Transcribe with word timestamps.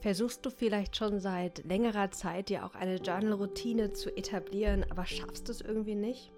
Versuchst 0.00 0.46
du 0.46 0.50
vielleicht 0.50 0.96
schon 0.96 1.20
seit 1.20 1.62
längerer 1.64 2.10
Zeit, 2.10 2.48
dir 2.48 2.64
auch 2.64 2.74
eine 2.74 2.96
Journal-Routine 2.96 3.92
zu 3.92 4.16
etablieren, 4.16 4.86
aber 4.90 5.04
schaffst 5.04 5.50
es 5.50 5.60
irgendwie 5.60 5.94
nicht? 5.94 6.32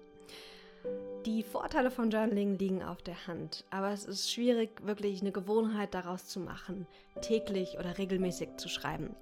Die 1.25 1.41
Vorteile 1.41 1.89
von 1.89 2.09
Journaling 2.09 2.57
liegen 2.57 2.83
auf 2.83 3.01
der 3.01 3.27
Hand, 3.27 3.63
aber 3.69 3.91
es 3.91 4.03
ist 4.03 4.29
schwierig, 4.29 4.85
wirklich 4.85 5.21
eine 5.21 5.31
Gewohnheit 5.31 5.93
daraus 5.93 6.27
zu 6.27 6.41
machen, 6.41 6.85
täglich 7.21 7.77
oder 7.79 7.97
regelmäßig 7.97 8.57
zu 8.57 8.67
schreiben. 8.67 9.15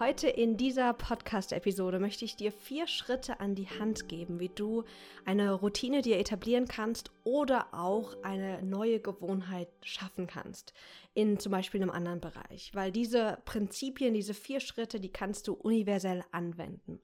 Heute 0.00 0.26
in 0.28 0.56
dieser 0.56 0.92
Podcast-Episode 0.92 2.00
möchte 2.00 2.24
ich 2.24 2.34
dir 2.34 2.50
vier 2.50 2.88
Schritte 2.88 3.38
an 3.38 3.54
die 3.54 3.68
Hand 3.68 4.08
geben, 4.08 4.40
wie 4.40 4.48
du 4.48 4.82
eine 5.24 5.52
Routine 5.52 6.02
dir 6.02 6.18
etablieren 6.18 6.66
kannst 6.66 7.12
oder 7.22 7.68
auch 7.70 8.16
eine 8.24 8.60
neue 8.64 8.98
Gewohnheit 8.98 9.68
schaffen 9.82 10.26
kannst, 10.26 10.74
in 11.14 11.38
zum 11.38 11.52
Beispiel 11.52 11.80
einem 11.80 11.90
anderen 11.90 12.20
Bereich, 12.20 12.72
weil 12.74 12.90
diese 12.90 13.38
Prinzipien, 13.44 14.14
diese 14.14 14.34
vier 14.34 14.58
Schritte, 14.58 14.98
die 14.98 15.12
kannst 15.12 15.46
du 15.46 15.52
universell 15.52 16.24
anwenden. 16.32 16.98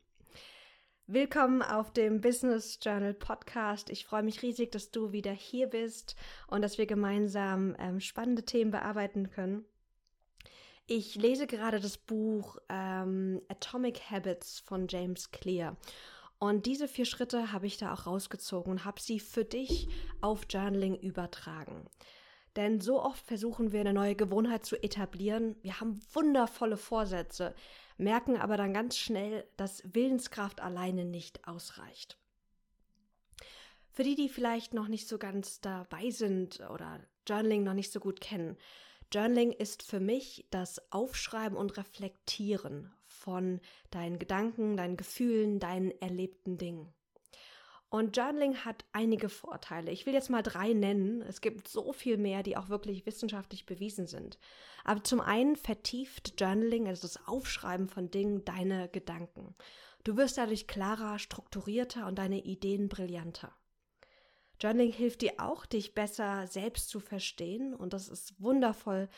Willkommen 1.14 1.60
auf 1.60 1.92
dem 1.92 2.22
Business 2.22 2.78
Journal 2.80 3.12
Podcast. 3.12 3.90
Ich 3.90 4.06
freue 4.06 4.22
mich 4.22 4.40
riesig, 4.40 4.72
dass 4.72 4.92
du 4.92 5.12
wieder 5.12 5.32
hier 5.32 5.66
bist 5.66 6.16
und 6.46 6.62
dass 6.62 6.78
wir 6.78 6.86
gemeinsam 6.86 7.76
ähm, 7.78 8.00
spannende 8.00 8.46
Themen 8.46 8.70
bearbeiten 8.70 9.28
können. 9.28 9.66
Ich 10.86 11.14
lese 11.16 11.46
gerade 11.46 11.80
das 11.80 11.98
Buch 11.98 12.56
ähm, 12.70 13.42
Atomic 13.48 14.10
Habits 14.10 14.60
von 14.60 14.86
James 14.88 15.30
Clear. 15.30 15.76
Und 16.38 16.64
diese 16.64 16.88
vier 16.88 17.04
Schritte 17.04 17.52
habe 17.52 17.66
ich 17.66 17.76
da 17.76 17.92
auch 17.92 18.06
rausgezogen 18.06 18.72
und 18.72 18.86
habe 18.86 18.98
sie 18.98 19.20
für 19.20 19.44
dich 19.44 19.88
auf 20.22 20.46
Journaling 20.48 20.96
übertragen. 20.96 21.90
Denn 22.56 22.80
so 22.80 23.02
oft 23.02 23.26
versuchen 23.26 23.72
wir 23.72 23.80
eine 23.80 23.92
neue 23.92 24.14
Gewohnheit 24.14 24.64
zu 24.64 24.82
etablieren. 24.82 25.56
Wir 25.60 25.78
haben 25.78 26.00
wundervolle 26.14 26.78
Vorsätze, 26.78 27.54
merken 27.98 28.36
aber 28.36 28.56
dann 28.56 28.74
ganz 28.74 28.96
schnell, 28.96 29.46
dass 29.56 29.82
Willenskraft 29.94 30.60
alleine 30.60 31.04
nicht 31.04 31.46
ausreicht. 31.46 32.18
Für 33.90 34.04
die, 34.04 34.14
die 34.14 34.28
vielleicht 34.28 34.72
noch 34.72 34.88
nicht 34.88 35.06
so 35.06 35.18
ganz 35.18 35.60
dabei 35.60 36.10
sind 36.10 36.60
oder 36.70 37.00
Journaling 37.28 37.62
noch 37.62 37.74
nicht 37.74 37.92
so 37.92 38.00
gut 38.00 38.20
kennen, 38.20 38.56
Journaling 39.12 39.52
ist 39.52 39.82
für 39.82 40.00
mich 40.00 40.46
das 40.50 40.90
Aufschreiben 40.90 41.58
und 41.58 41.76
Reflektieren 41.76 42.90
von 43.04 43.60
deinen 43.90 44.18
Gedanken, 44.18 44.78
deinen 44.78 44.96
Gefühlen, 44.96 45.60
deinen 45.60 45.90
erlebten 46.00 46.56
Dingen. 46.56 46.94
Und 47.92 48.16
Journaling 48.16 48.56
hat 48.64 48.86
einige 48.92 49.28
Vorteile. 49.28 49.90
Ich 49.90 50.06
will 50.06 50.14
jetzt 50.14 50.30
mal 50.30 50.40
drei 50.40 50.72
nennen. 50.72 51.20
Es 51.20 51.42
gibt 51.42 51.68
so 51.68 51.92
viel 51.92 52.16
mehr, 52.16 52.42
die 52.42 52.56
auch 52.56 52.70
wirklich 52.70 53.04
wissenschaftlich 53.04 53.66
bewiesen 53.66 54.06
sind. 54.06 54.38
Aber 54.82 55.04
zum 55.04 55.20
einen 55.20 55.56
vertieft 55.56 56.40
Journaling, 56.40 56.88
also 56.88 57.02
das 57.02 57.28
Aufschreiben 57.28 57.88
von 57.88 58.10
Dingen, 58.10 58.46
deine 58.46 58.88
Gedanken. 58.88 59.54
Du 60.04 60.16
wirst 60.16 60.38
dadurch 60.38 60.66
klarer, 60.66 61.18
strukturierter 61.18 62.06
und 62.06 62.16
deine 62.16 62.42
Ideen 62.42 62.88
brillanter. 62.88 63.54
Journaling 64.58 64.92
hilft 64.92 65.20
dir 65.20 65.34
auch, 65.36 65.66
dich 65.66 65.92
besser 65.92 66.46
selbst 66.46 66.88
zu 66.88 66.98
verstehen 66.98 67.74
und 67.74 67.92
das 67.92 68.08
ist 68.08 68.40
wundervoll, 68.40 69.10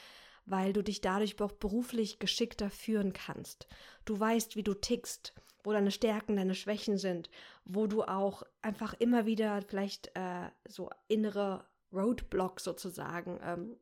weil 0.46 0.72
du 0.72 0.82
dich 0.82 1.00
dadurch 1.00 1.40
auch 1.40 1.52
beruflich 1.52 2.18
geschickter 2.18 2.70
führen 2.70 3.12
kannst. 3.12 3.68
Du 4.04 4.18
weißt, 4.18 4.56
wie 4.56 4.64
du 4.64 4.74
tickst, 4.74 5.32
wo 5.64 5.72
deine 5.72 5.90
Stärken, 5.90 6.36
deine 6.36 6.54
Schwächen 6.54 6.98
sind, 6.98 7.30
wo 7.64 7.86
du 7.86 8.04
auch 8.04 8.44
einfach 8.62 8.94
immer 8.94 9.26
wieder 9.26 9.62
vielleicht 9.62 10.12
äh, 10.14 10.50
so 10.68 10.90
innere 11.08 11.64
Roadblocks 11.92 12.64
sozusagen 12.64 13.40
ähm, 13.42 13.76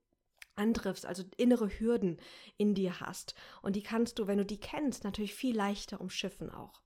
antriffst, 0.55 1.06
also 1.06 1.24
innere 1.36 1.69
Hürden 1.69 2.19
in 2.56 2.74
dir 2.74 3.00
hast. 3.00 3.34
Und 3.62 3.77
die 3.77 3.83
kannst 3.83 4.19
du, 4.19 4.27
wenn 4.27 4.39
du 4.39 4.44
die 4.44 4.61
kennst, 4.61 5.05
natürlich 5.05 5.34
viel 5.34 5.56
leichter 5.56 6.00
umschiffen 6.00 6.50
auch. 6.50 6.80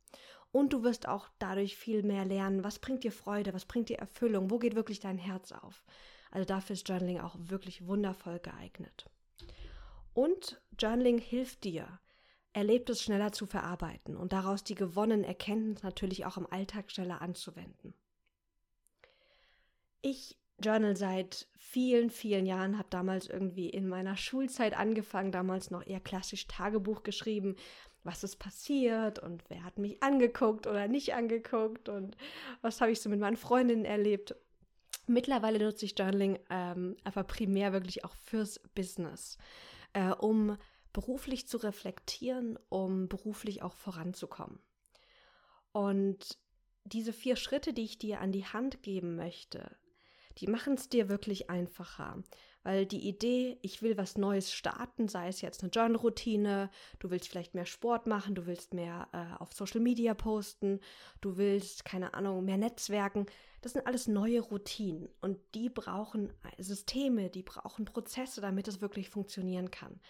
Und 0.53 0.72
du 0.72 0.83
wirst 0.83 1.06
auch 1.06 1.28
dadurch 1.38 1.77
viel 1.77 2.03
mehr 2.03 2.25
lernen, 2.25 2.64
was 2.64 2.78
bringt 2.78 3.05
dir 3.05 3.12
Freude, 3.12 3.53
was 3.53 3.66
bringt 3.66 3.88
dir 3.88 3.99
Erfüllung, 3.99 4.50
wo 4.50 4.59
geht 4.59 4.75
wirklich 4.75 5.00
dein 5.00 5.19
Herz 5.19 5.53
auf. 5.53 5.84
Also 6.31 6.47
dafür 6.47 6.75
ist 6.75 6.88
Journaling 6.88 7.20
auch 7.20 7.37
wirklich 7.38 7.87
wundervoll 7.87 8.38
geeignet. 8.38 9.06
Und 10.15 10.60
Journaling 10.78 11.19
hilft 11.19 11.65
dir, 11.65 12.00
Erlebtes 12.56 13.03
schneller 13.03 13.33
zu 13.33 13.44
verarbeiten 13.44 14.17
und 14.17 14.33
daraus 14.33 14.65
die 14.65 14.75
gewonnenen 14.75 15.25
Erkenntnisse 15.25 15.84
natürlich 15.84 16.25
auch 16.25 16.39
im 16.39 16.50
Alltag 16.50 16.91
schneller 16.91 17.21
anzuwenden. 17.21 17.93
Ich 20.00 20.39
journal 20.59 20.97
seit 20.97 21.49
vielen, 21.59 22.09
vielen 22.09 22.47
Jahren, 22.47 22.78
habe 22.78 22.89
damals 22.89 23.28
irgendwie 23.28 23.69
in 23.69 23.87
meiner 23.87 24.17
Schulzeit 24.17 24.75
angefangen, 24.75 25.33
damals 25.33 25.71
noch 25.71 25.87
eher 25.87 26.00
klassisch 26.00 26.47
Tagebuch 26.47 27.03
geschrieben, 27.03 27.56
was 28.05 28.25
ist 28.25 28.37
passiert 28.37 29.19
und 29.19 29.44
wer 29.50 29.62
hat 29.62 29.77
mich 29.77 30.03
angeguckt 30.03 30.67
oder 30.67 30.88
nicht 30.88 31.12
angeguckt 31.12 31.91
und 31.91 32.17
was 32.62 32.81
habe 32.81 32.91
ich 32.91 33.03
so 33.03 33.11
mit 33.11 33.21
meinen 33.21 33.37
Freundinnen 33.37 33.84
erlebt. 33.84 34.34
Mittlerweile 35.06 35.59
nutze 35.59 35.84
ich 35.84 35.99
Journaling 35.99 36.38
ähm, 36.49 36.97
aber 37.05 37.23
primär 37.23 37.75
wirklich 37.75 38.06
auch 38.06 38.15
fürs 38.15 38.61
Business, 38.75 39.37
äh, 39.93 40.12
um 40.12 40.56
beruflich 40.96 41.46
zu 41.46 41.58
reflektieren, 41.58 42.58
um 42.70 43.06
beruflich 43.06 43.62
auch 43.62 43.74
voranzukommen. 43.74 44.58
Und 45.72 46.38
diese 46.84 47.12
vier 47.12 47.36
Schritte, 47.36 47.74
die 47.74 47.84
ich 47.84 47.98
dir 47.98 48.22
an 48.22 48.32
die 48.32 48.46
Hand 48.46 48.82
geben 48.82 49.14
möchte, 49.14 49.76
die 50.38 50.46
machen 50.46 50.72
es 50.72 50.88
dir 50.88 51.10
wirklich 51.10 51.50
einfacher. 51.50 52.22
Weil 52.62 52.86
die 52.86 53.06
Idee, 53.06 53.58
ich 53.60 53.82
will 53.82 53.98
was 53.98 54.16
Neues 54.16 54.54
starten, 54.54 55.06
sei 55.06 55.28
es 55.28 55.42
jetzt 55.42 55.62
eine 55.62 55.70
Journal-Routine, 55.70 56.70
du 56.98 57.10
willst 57.10 57.28
vielleicht 57.28 57.54
mehr 57.54 57.66
Sport 57.66 58.06
machen, 58.06 58.34
du 58.34 58.46
willst 58.46 58.72
mehr 58.72 59.08
äh, 59.12 59.38
auf 59.38 59.52
Social 59.52 59.82
Media 59.82 60.14
posten, 60.14 60.80
du 61.20 61.36
willst, 61.36 61.84
keine 61.84 62.14
Ahnung, 62.14 62.42
mehr 62.46 62.56
Netzwerken, 62.56 63.26
das 63.60 63.74
sind 63.74 63.86
alles 63.86 64.08
neue 64.08 64.40
Routinen 64.40 65.10
und 65.20 65.38
die 65.54 65.68
brauchen 65.68 66.32
Systeme, 66.56 67.28
die 67.28 67.42
brauchen 67.42 67.84
Prozesse, 67.84 68.40
damit 68.40 68.66
es 68.66 68.80
wirklich 68.80 69.10
funktionieren 69.10 69.70
kann 69.70 70.00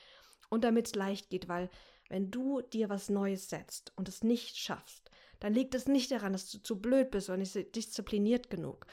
und 0.48 0.64
damit 0.64 0.86
es 0.88 0.94
leicht 0.94 1.30
geht, 1.30 1.48
weil 1.48 1.70
wenn 2.08 2.30
du 2.30 2.60
dir 2.60 2.88
was 2.88 3.08
Neues 3.08 3.48
setzt 3.48 3.92
und 3.96 4.08
es 4.08 4.22
nicht 4.22 4.56
schaffst, 4.56 5.10
dann 5.40 5.52
liegt 5.52 5.74
es 5.74 5.86
nicht 5.86 6.10
daran, 6.10 6.32
dass 6.32 6.50
du 6.50 6.58
zu 6.58 6.80
blöd 6.80 7.10
bist 7.10 7.28
oder 7.28 7.38
nicht 7.38 7.74
diszipliniert 7.74 8.48
genug. 8.48 8.86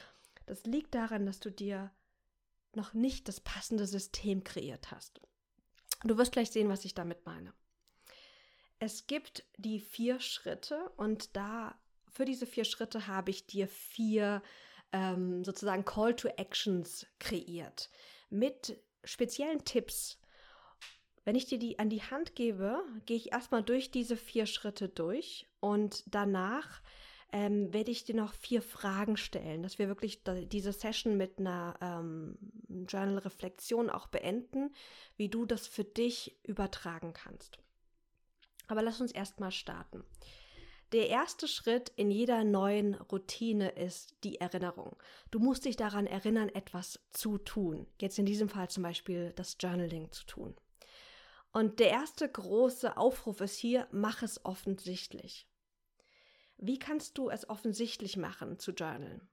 Das 0.46 0.64
liegt 0.64 0.94
daran, 0.94 1.26
dass 1.26 1.40
du 1.40 1.50
dir 1.50 1.90
noch 2.74 2.92
nicht 2.92 3.28
das 3.28 3.40
passende 3.40 3.86
System 3.86 4.44
kreiert 4.44 4.90
hast. 4.90 5.20
Du 6.02 6.18
wirst 6.18 6.32
gleich 6.32 6.50
sehen, 6.50 6.68
was 6.68 6.84
ich 6.84 6.94
damit 6.94 7.24
meine. 7.24 7.54
Es 8.78 9.06
gibt 9.06 9.44
die 9.56 9.80
vier 9.80 10.20
Schritte 10.20 10.90
und 10.96 11.36
da 11.36 11.78
für 12.10 12.24
diese 12.24 12.46
vier 12.46 12.64
Schritte 12.64 13.06
habe 13.06 13.30
ich 13.30 13.46
dir 13.46 13.68
vier 13.68 14.42
ähm, 14.92 15.44
sozusagen 15.44 15.84
Call 15.84 16.14
to 16.14 16.28
Actions 16.28 17.06
kreiert 17.18 17.90
mit 18.30 18.78
speziellen 19.02 19.64
Tipps, 19.64 20.18
wenn 21.24 21.36
ich 21.36 21.46
dir 21.46 21.58
die 21.58 21.78
an 21.78 21.90
die 21.90 22.02
Hand 22.02 22.34
gebe, 22.34 22.82
gehe 23.06 23.16
ich 23.16 23.32
erstmal 23.32 23.62
durch 23.62 23.90
diese 23.90 24.16
vier 24.16 24.46
Schritte 24.46 24.88
durch 24.88 25.46
und 25.60 26.04
danach 26.06 26.82
ähm, 27.32 27.72
werde 27.72 27.90
ich 27.90 28.04
dir 28.04 28.14
noch 28.14 28.32
vier 28.32 28.62
Fragen 28.62 29.16
stellen, 29.16 29.62
dass 29.62 29.78
wir 29.78 29.88
wirklich 29.88 30.22
diese 30.24 30.72
Session 30.72 31.16
mit 31.16 31.38
einer 31.38 31.74
ähm, 31.80 32.38
Journal-Reflexion 32.88 33.90
auch 33.90 34.06
beenden, 34.06 34.72
wie 35.16 35.28
du 35.28 35.44
das 35.44 35.66
für 35.66 35.82
dich 35.82 36.38
übertragen 36.44 37.12
kannst. 37.12 37.58
Aber 38.68 38.82
lass 38.82 39.00
uns 39.00 39.10
erstmal 39.10 39.50
starten. 39.50 40.04
Der 40.92 41.08
erste 41.08 41.48
Schritt 41.48 41.90
in 41.96 42.12
jeder 42.12 42.44
neuen 42.44 42.94
Routine 42.94 43.70
ist 43.70 44.14
die 44.22 44.40
Erinnerung. 44.40 44.94
Du 45.32 45.40
musst 45.40 45.64
dich 45.64 45.74
daran 45.76 46.06
erinnern, 46.06 46.50
etwas 46.50 47.00
zu 47.10 47.38
tun. 47.38 47.88
Jetzt 48.00 48.18
in 48.20 48.26
diesem 48.26 48.48
Fall 48.48 48.70
zum 48.70 48.84
Beispiel 48.84 49.32
das 49.34 49.56
Journaling 49.58 50.12
zu 50.12 50.24
tun. 50.26 50.54
Und 51.54 51.78
der 51.78 51.90
erste 51.90 52.28
große 52.28 52.96
Aufruf 52.96 53.40
ist 53.40 53.56
hier, 53.56 53.86
mach 53.92 54.22
es 54.22 54.44
offensichtlich. 54.44 55.48
Wie 56.56 56.80
kannst 56.80 57.16
du 57.16 57.30
es 57.30 57.48
offensichtlich 57.48 58.16
machen 58.16 58.58
zu 58.58 58.72
journalen? 58.72 59.28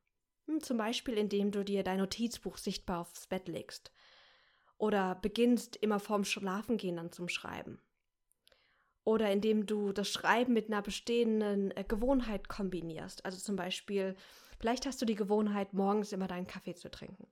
Hm, 0.45 0.61
zum 0.61 0.77
Beispiel, 0.77 1.15
indem 1.17 1.49
du 1.49 1.65
dir 1.65 1.83
dein 1.83 1.97
Notizbuch 1.97 2.57
sichtbar 2.57 3.01
aufs 3.01 3.25
Bett 3.25 3.47
legst. 3.47 3.91
Oder 4.77 5.15
beginnst 5.15 5.77
immer 5.77 5.99
vorm 5.99 6.23
Schlafengehen 6.23 6.97
dann 6.97 7.11
zum 7.11 7.27
Schreiben. 7.27 7.81
Oder 9.03 9.31
indem 9.31 9.65
du 9.65 9.91
das 9.91 10.11
Schreiben 10.11 10.53
mit 10.53 10.67
einer 10.67 10.83
bestehenden 10.83 11.75
äh, 11.75 11.83
Gewohnheit 11.87 12.49
kombinierst. 12.49 13.25
Also 13.25 13.39
zum 13.39 13.55
Beispiel, 13.55 14.15
vielleicht 14.59 14.85
hast 14.85 15.01
du 15.01 15.07
die 15.07 15.15
Gewohnheit, 15.15 15.73
morgens 15.73 16.11
immer 16.11 16.27
deinen 16.27 16.45
Kaffee 16.45 16.75
zu 16.75 16.91
trinken. 16.91 17.25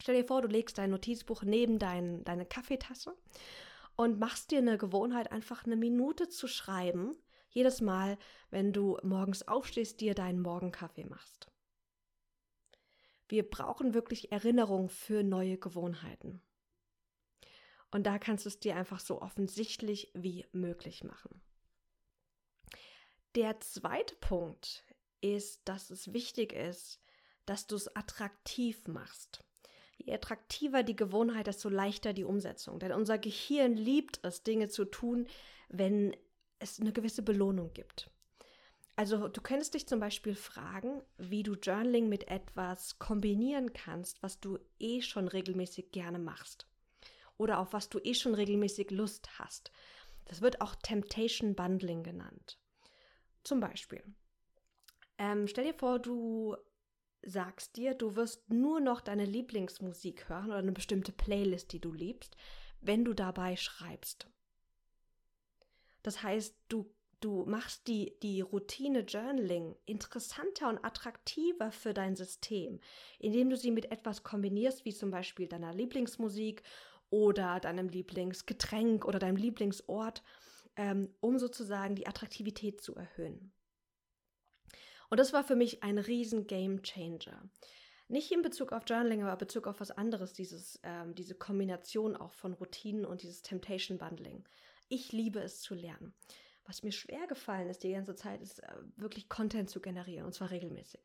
Stell 0.00 0.16
dir 0.16 0.26
vor, 0.26 0.40
du 0.40 0.48
legst 0.48 0.78
dein 0.78 0.90
Notizbuch 0.90 1.42
neben 1.42 1.78
dein, 1.78 2.24
deine 2.24 2.46
Kaffeetasse 2.46 3.14
und 3.96 4.18
machst 4.18 4.50
dir 4.50 4.58
eine 4.58 4.78
Gewohnheit, 4.78 5.30
einfach 5.32 5.64
eine 5.64 5.76
Minute 5.76 6.28
zu 6.28 6.46
schreiben, 6.48 7.16
jedes 7.50 7.80
Mal, 7.80 8.18
wenn 8.50 8.72
du 8.72 8.98
morgens 9.02 9.46
aufstehst, 9.46 10.00
dir 10.00 10.14
deinen 10.14 10.40
Morgenkaffee 10.40 11.04
machst. 11.04 11.50
Wir 13.28 13.48
brauchen 13.48 13.94
wirklich 13.94 14.32
Erinnerung 14.32 14.88
für 14.88 15.22
neue 15.22 15.56
Gewohnheiten. 15.56 16.42
Und 17.90 18.04
da 18.04 18.18
kannst 18.18 18.44
du 18.44 18.48
es 18.48 18.58
dir 18.58 18.74
einfach 18.74 18.98
so 18.98 19.22
offensichtlich 19.22 20.10
wie 20.14 20.44
möglich 20.52 21.04
machen. 21.04 21.40
Der 23.36 23.60
zweite 23.60 24.16
Punkt 24.16 24.84
ist, 25.20 25.68
dass 25.68 25.90
es 25.90 26.12
wichtig 26.12 26.52
ist, 26.52 27.00
dass 27.46 27.66
du 27.66 27.76
es 27.76 27.94
attraktiv 27.94 28.86
machst. 28.88 29.44
Je 29.98 30.12
attraktiver 30.12 30.82
die 30.82 30.96
Gewohnheit, 30.96 31.46
desto 31.46 31.68
leichter 31.68 32.12
die 32.12 32.24
Umsetzung. 32.24 32.78
Denn 32.78 32.92
unser 32.92 33.18
Gehirn 33.18 33.76
liebt 33.76 34.20
es, 34.22 34.42
Dinge 34.42 34.68
zu 34.68 34.84
tun, 34.84 35.26
wenn 35.68 36.16
es 36.58 36.80
eine 36.80 36.92
gewisse 36.92 37.22
Belohnung 37.22 37.72
gibt. 37.72 38.10
Also 38.96 39.28
du 39.28 39.40
könntest 39.40 39.74
dich 39.74 39.88
zum 39.88 39.98
Beispiel 39.98 40.36
fragen, 40.36 41.02
wie 41.18 41.42
du 41.42 41.54
Journaling 41.54 42.08
mit 42.08 42.28
etwas 42.28 42.98
kombinieren 42.98 43.72
kannst, 43.72 44.22
was 44.22 44.38
du 44.38 44.58
eh 44.78 45.00
schon 45.00 45.26
regelmäßig 45.26 45.90
gerne 45.90 46.18
machst. 46.18 46.68
Oder 47.36 47.58
auf 47.58 47.72
was 47.72 47.88
du 47.88 47.98
eh 47.98 48.14
schon 48.14 48.34
regelmäßig 48.34 48.92
Lust 48.92 49.38
hast. 49.38 49.72
Das 50.26 50.40
wird 50.40 50.60
auch 50.60 50.76
Temptation 50.76 51.56
Bundling 51.56 52.04
genannt. 52.04 52.58
Zum 53.42 53.58
Beispiel, 53.58 54.02
ähm, 55.18 55.48
stell 55.48 55.64
dir 55.64 55.74
vor, 55.74 55.98
du 55.98 56.56
sagst 57.26 57.76
dir, 57.76 57.94
du 57.94 58.16
wirst 58.16 58.50
nur 58.50 58.80
noch 58.80 59.00
deine 59.00 59.24
Lieblingsmusik 59.24 60.28
hören 60.28 60.46
oder 60.46 60.58
eine 60.58 60.72
bestimmte 60.72 61.12
Playlist, 61.12 61.72
die 61.72 61.80
du 61.80 61.92
liebst, 61.92 62.36
wenn 62.80 63.04
du 63.04 63.14
dabei 63.14 63.56
schreibst. 63.56 64.28
Das 66.02 66.22
heißt, 66.22 66.54
du, 66.68 66.92
du 67.20 67.44
machst 67.46 67.88
die, 67.88 68.14
die 68.22 68.42
Routine 68.42 69.00
Journaling 69.00 69.74
interessanter 69.86 70.68
und 70.68 70.84
attraktiver 70.84 71.72
für 71.72 71.94
dein 71.94 72.14
System, 72.14 72.80
indem 73.18 73.48
du 73.50 73.56
sie 73.56 73.70
mit 73.70 73.90
etwas 73.90 74.22
kombinierst, 74.22 74.84
wie 74.84 74.92
zum 74.92 75.10
Beispiel 75.10 75.48
deiner 75.48 75.72
Lieblingsmusik 75.72 76.62
oder 77.10 77.60
deinem 77.60 77.88
Lieblingsgetränk 77.88 79.04
oder 79.04 79.18
deinem 79.18 79.36
Lieblingsort, 79.36 80.22
ähm, 80.76 81.08
um 81.20 81.38
sozusagen 81.38 81.94
die 81.94 82.06
Attraktivität 82.06 82.82
zu 82.82 82.94
erhöhen. 82.94 83.52
Und 85.14 85.20
das 85.20 85.32
war 85.32 85.44
für 85.44 85.54
mich 85.54 85.84
ein 85.84 85.98
riesen 85.98 86.48
Game 86.48 86.82
Changer. 86.82 87.48
Nicht 88.08 88.32
in 88.32 88.42
Bezug 88.42 88.72
auf 88.72 88.82
Journaling, 88.84 89.22
aber 89.22 89.34
in 89.34 89.38
Bezug 89.38 89.68
auf 89.68 89.78
was 89.78 89.92
anderes, 89.92 90.32
dieses, 90.32 90.80
ähm, 90.82 91.14
diese 91.14 91.36
Kombination 91.36 92.16
auch 92.16 92.32
von 92.32 92.52
Routinen 92.52 93.04
und 93.04 93.22
dieses 93.22 93.40
Temptation 93.40 93.96
Bundling. 93.96 94.42
Ich 94.88 95.12
liebe 95.12 95.38
es 95.38 95.60
zu 95.60 95.76
lernen. 95.76 96.14
Was 96.64 96.82
mir 96.82 96.90
schwer 96.90 97.28
gefallen 97.28 97.70
ist 97.70 97.84
die 97.84 97.92
ganze 97.92 98.16
Zeit, 98.16 98.42
ist 98.42 98.60
äh, 98.64 98.74
wirklich 98.96 99.28
Content 99.28 99.70
zu 99.70 99.80
generieren 99.80 100.26
und 100.26 100.32
zwar 100.32 100.50
regelmäßig. 100.50 101.02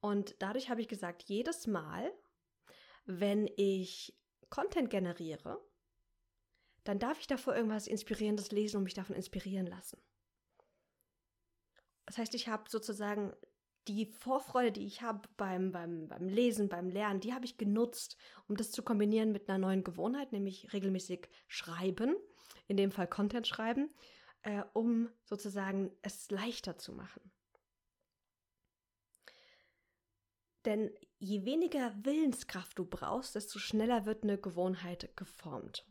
Und 0.00 0.36
dadurch 0.38 0.70
habe 0.70 0.80
ich 0.80 0.86
gesagt, 0.86 1.24
jedes 1.24 1.66
Mal, 1.66 2.12
wenn 3.04 3.50
ich 3.56 4.16
Content 4.48 4.90
generiere, 4.90 5.60
dann 6.84 7.00
darf 7.00 7.18
ich 7.18 7.26
davor 7.26 7.56
irgendwas 7.56 7.88
Inspirierendes 7.88 8.52
lesen 8.52 8.76
und 8.76 8.84
mich 8.84 8.94
davon 8.94 9.16
inspirieren 9.16 9.66
lassen. 9.66 10.00
Das 12.06 12.18
heißt, 12.18 12.34
ich 12.34 12.48
habe 12.48 12.68
sozusagen 12.68 13.32
die 13.88 14.06
Vorfreude, 14.06 14.72
die 14.72 14.86
ich 14.86 15.02
habe 15.02 15.28
beim, 15.36 15.72
beim, 15.72 16.08
beim 16.08 16.28
Lesen, 16.28 16.68
beim 16.68 16.88
Lernen, 16.88 17.20
die 17.20 17.34
habe 17.34 17.44
ich 17.44 17.58
genutzt, 17.58 18.16
um 18.48 18.56
das 18.56 18.70
zu 18.70 18.82
kombinieren 18.82 19.32
mit 19.32 19.48
einer 19.48 19.58
neuen 19.58 19.84
Gewohnheit, 19.84 20.32
nämlich 20.32 20.72
regelmäßig 20.72 21.28
schreiben 21.48 22.16
in 22.66 22.76
dem 22.76 22.90
Fall 22.90 23.06
Content 23.06 23.46
schreiben, 23.46 23.90
äh, 24.42 24.62
um 24.72 25.10
sozusagen 25.24 25.90
es 26.02 26.30
leichter 26.30 26.78
zu 26.78 26.92
machen. 26.92 27.30
Denn 30.64 30.90
je 31.18 31.44
weniger 31.44 31.94
Willenskraft 32.04 32.78
du 32.78 32.86
brauchst, 32.86 33.34
desto 33.34 33.58
schneller 33.58 34.06
wird 34.06 34.22
eine 34.22 34.38
Gewohnheit 34.38 35.14
geformt. 35.14 35.86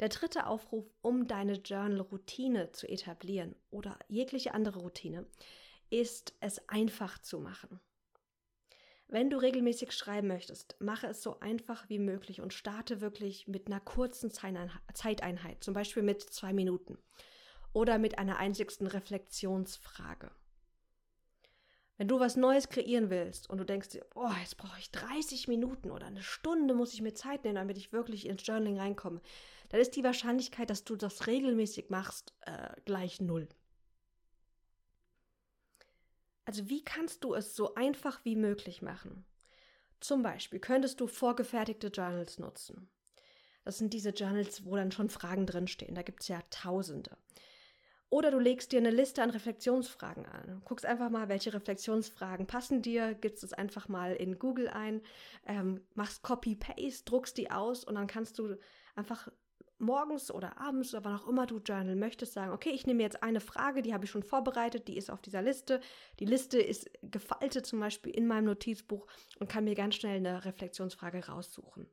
Der 0.00 0.08
dritte 0.08 0.46
Aufruf, 0.46 0.86
um 1.02 1.26
deine 1.26 1.54
Journal-Routine 1.54 2.70
zu 2.72 2.88
etablieren 2.88 3.56
oder 3.70 3.98
jegliche 4.08 4.54
andere 4.54 4.78
Routine, 4.78 5.26
ist 5.90 6.34
es 6.40 6.68
einfach 6.68 7.18
zu 7.18 7.40
machen. 7.40 7.80
Wenn 9.08 9.30
du 9.30 9.38
regelmäßig 9.38 9.92
schreiben 9.92 10.28
möchtest, 10.28 10.76
mache 10.80 11.06
es 11.06 11.22
so 11.22 11.40
einfach 11.40 11.88
wie 11.88 11.98
möglich 11.98 12.42
und 12.42 12.52
starte 12.52 13.00
wirklich 13.00 13.48
mit 13.48 13.66
einer 13.66 13.80
kurzen 13.80 14.30
Zeiteinheit, 14.30 15.64
zum 15.64 15.72
Beispiel 15.72 16.02
mit 16.02 16.22
zwei 16.22 16.52
Minuten 16.52 16.98
oder 17.72 17.98
mit 17.98 18.18
einer 18.18 18.36
einzigsten 18.36 18.86
Reflexionsfrage. 18.86 20.30
Wenn 21.98 22.06
du 22.08 22.20
was 22.20 22.36
Neues 22.36 22.68
kreieren 22.68 23.10
willst 23.10 23.50
und 23.50 23.58
du 23.58 23.64
denkst 23.64 23.88
dir, 23.88 24.06
oh, 24.14 24.30
jetzt 24.40 24.56
brauche 24.56 24.78
ich 24.78 24.92
30 24.92 25.48
Minuten 25.48 25.90
oder 25.90 26.06
eine 26.06 26.22
Stunde 26.22 26.72
muss 26.72 26.94
ich 26.94 27.02
mir 27.02 27.12
Zeit 27.12 27.42
nehmen, 27.42 27.56
damit 27.56 27.76
ich 27.76 27.92
wirklich 27.92 28.26
ins 28.26 28.46
Journaling 28.46 28.78
reinkomme, 28.78 29.20
dann 29.68 29.80
ist 29.80 29.96
die 29.96 30.04
Wahrscheinlichkeit, 30.04 30.70
dass 30.70 30.84
du 30.84 30.94
das 30.94 31.26
regelmäßig 31.26 31.90
machst, 31.90 32.34
äh, 32.46 32.70
gleich 32.84 33.20
null. 33.20 33.48
Also 36.44 36.68
wie 36.68 36.84
kannst 36.84 37.24
du 37.24 37.34
es 37.34 37.56
so 37.56 37.74
einfach 37.74 38.24
wie 38.24 38.36
möglich 38.36 38.80
machen? 38.80 39.26
Zum 40.00 40.22
Beispiel 40.22 40.60
könntest 40.60 41.00
du 41.00 41.08
vorgefertigte 41.08 41.88
Journals 41.88 42.38
nutzen. 42.38 42.88
Das 43.64 43.76
sind 43.76 43.92
diese 43.92 44.10
Journals, 44.10 44.64
wo 44.64 44.76
dann 44.76 44.92
schon 44.92 45.10
Fragen 45.10 45.46
drinstehen. 45.46 45.96
Da 45.96 46.02
gibt 46.02 46.22
es 46.22 46.28
ja 46.28 46.40
tausende. 46.48 47.18
Oder 48.10 48.30
du 48.30 48.38
legst 48.38 48.72
dir 48.72 48.78
eine 48.78 48.90
Liste 48.90 49.22
an 49.22 49.30
Reflexionsfragen 49.30 50.24
an. 50.26 50.62
Guckst 50.64 50.86
einfach 50.86 51.10
mal, 51.10 51.28
welche 51.28 51.52
Reflexionsfragen 51.52 52.46
passen 52.46 52.80
dir, 52.80 53.14
gibst 53.14 53.44
es 53.44 53.52
einfach 53.52 53.88
mal 53.88 54.14
in 54.14 54.38
Google 54.38 54.68
ein, 54.68 55.02
ähm, 55.46 55.82
machst 55.94 56.22
Copy-Paste, 56.22 57.04
druckst 57.04 57.36
die 57.36 57.50
aus 57.50 57.84
und 57.84 57.96
dann 57.96 58.06
kannst 58.06 58.38
du 58.38 58.56
einfach 58.96 59.28
morgens 59.78 60.30
oder 60.30 60.58
abends 60.58 60.94
oder 60.94 61.04
wann 61.04 61.16
auch 61.16 61.28
immer 61.28 61.46
du 61.46 61.58
Journal 61.58 61.96
möchtest, 61.96 62.32
sagen, 62.32 62.52
okay, 62.52 62.70
ich 62.70 62.86
nehme 62.86 63.02
jetzt 63.02 63.22
eine 63.22 63.40
Frage, 63.40 63.82
die 63.82 63.94
habe 63.94 64.04
ich 64.04 64.10
schon 64.10 64.22
vorbereitet, 64.22 64.88
die 64.88 64.96
ist 64.96 65.10
auf 65.10 65.20
dieser 65.20 65.42
Liste. 65.42 65.80
Die 66.18 66.24
Liste 66.24 66.58
ist 66.60 66.90
gefaltet 67.02 67.66
zum 67.66 67.80
Beispiel 67.80 68.12
in 68.12 68.26
meinem 68.26 68.46
Notizbuch 68.46 69.06
und 69.38 69.48
kann 69.48 69.64
mir 69.64 69.74
ganz 69.74 69.94
schnell 69.94 70.16
eine 70.16 70.44
Reflexionsfrage 70.44 71.26
raussuchen. 71.26 71.88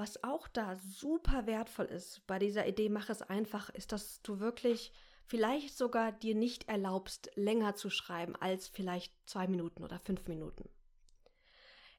Was 0.00 0.24
auch 0.24 0.48
da 0.48 0.78
super 0.78 1.46
wertvoll 1.46 1.84
ist 1.84 2.26
bei 2.26 2.38
dieser 2.38 2.66
Idee, 2.66 2.88
mach 2.88 3.10
es 3.10 3.20
einfach, 3.20 3.68
ist, 3.68 3.92
dass 3.92 4.22
du 4.22 4.40
wirklich 4.40 4.94
vielleicht 5.26 5.76
sogar 5.76 6.10
dir 6.10 6.34
nicht 6.34 6.70
erlaubst, 6.70 7.30
länger 7.34 7.74
zu 7.74 7.90
schreiben 7.90 8.34
als 8.34 8.66
vielleicht 8.66 9.12
zwei 9.28 9.46
Minuten 9.46 9.84
oder 9.84 9.98
fünf 9.98 10.26
Minuten. 10.26 10.70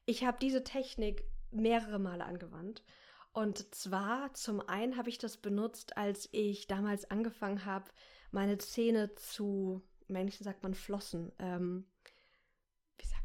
Ich 0.04 0.24
habe 0.24 0.36
diese 0.40 0.64
Technik 0.64 1.22
mehrere 1.52 2.00
Male 2.00 2.24
angewandt. 2.24 2.82
Und 3.30 3.72
zwar 3.72 4.34
zum 4.34 4.60
einen 4.68 4.96
habe 4.96 5.08
ich 5.08 5.18
das 5.18 5.36
benutzt, 5.36 5.96
als 5.96 6.28
ich 6.32 6.66
damals 6.66 7.08
angefangen 7.08 7.66
habe, 7.66 7.88
meine 8.32 8.58
Zähne 8.58 9.14
zu, 9.14 9.80
im 10.08 10.28
sagt 10.28 10.64
man 10.64 10.74
flossen. 10.74 11.30
Ähm, 11.38 11.86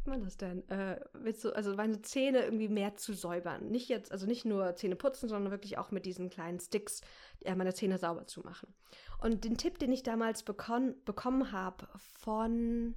man 0.07 0.21
das 0.21 0.37
denn? 0.37 0.67
Äh, 0.69 0.99
so, 1.33 1.53
also 1.53 1.75
meine 1.75 2.01
Zähne 2.01 2.43
irgendwie 2.43 2.69
mehr 2.69 2.95
zu 2.95 3.13
säubern. 3.13 3.69
Nicht 3.69 3.89
jetzt, 3.89 4.11
also 4.11 4.25
nicht 4.25 4.45
nur 4.45 4.75
Zähne 4.75 4.95
putzen, 4.95 5.29
sondern 5.29 5.51
wirklich 5.51 5.77
auch 5.77 5.91
mit 5.91 6.05
diesen 6.05 6.29
kleinen 6.29 6.59
Sticks 6.59 7.01
äh, 7.43 7.55
meine 7.55 7.73
Zähne 7.73 7.97
sauber 7.97 8.27
zu 8.27 8.41
machen. 8.41 8.73
Und 9.19 9.43
den 9.43 9.57
Tipp, 9.57 9.79
den 9.79 9.91
ich 9.91 10.03
damals 10.03 10.43
bekon 10.43 10.95
bekommen 11.05 11.51
habe 11.51 11.87
von 11.97 12.95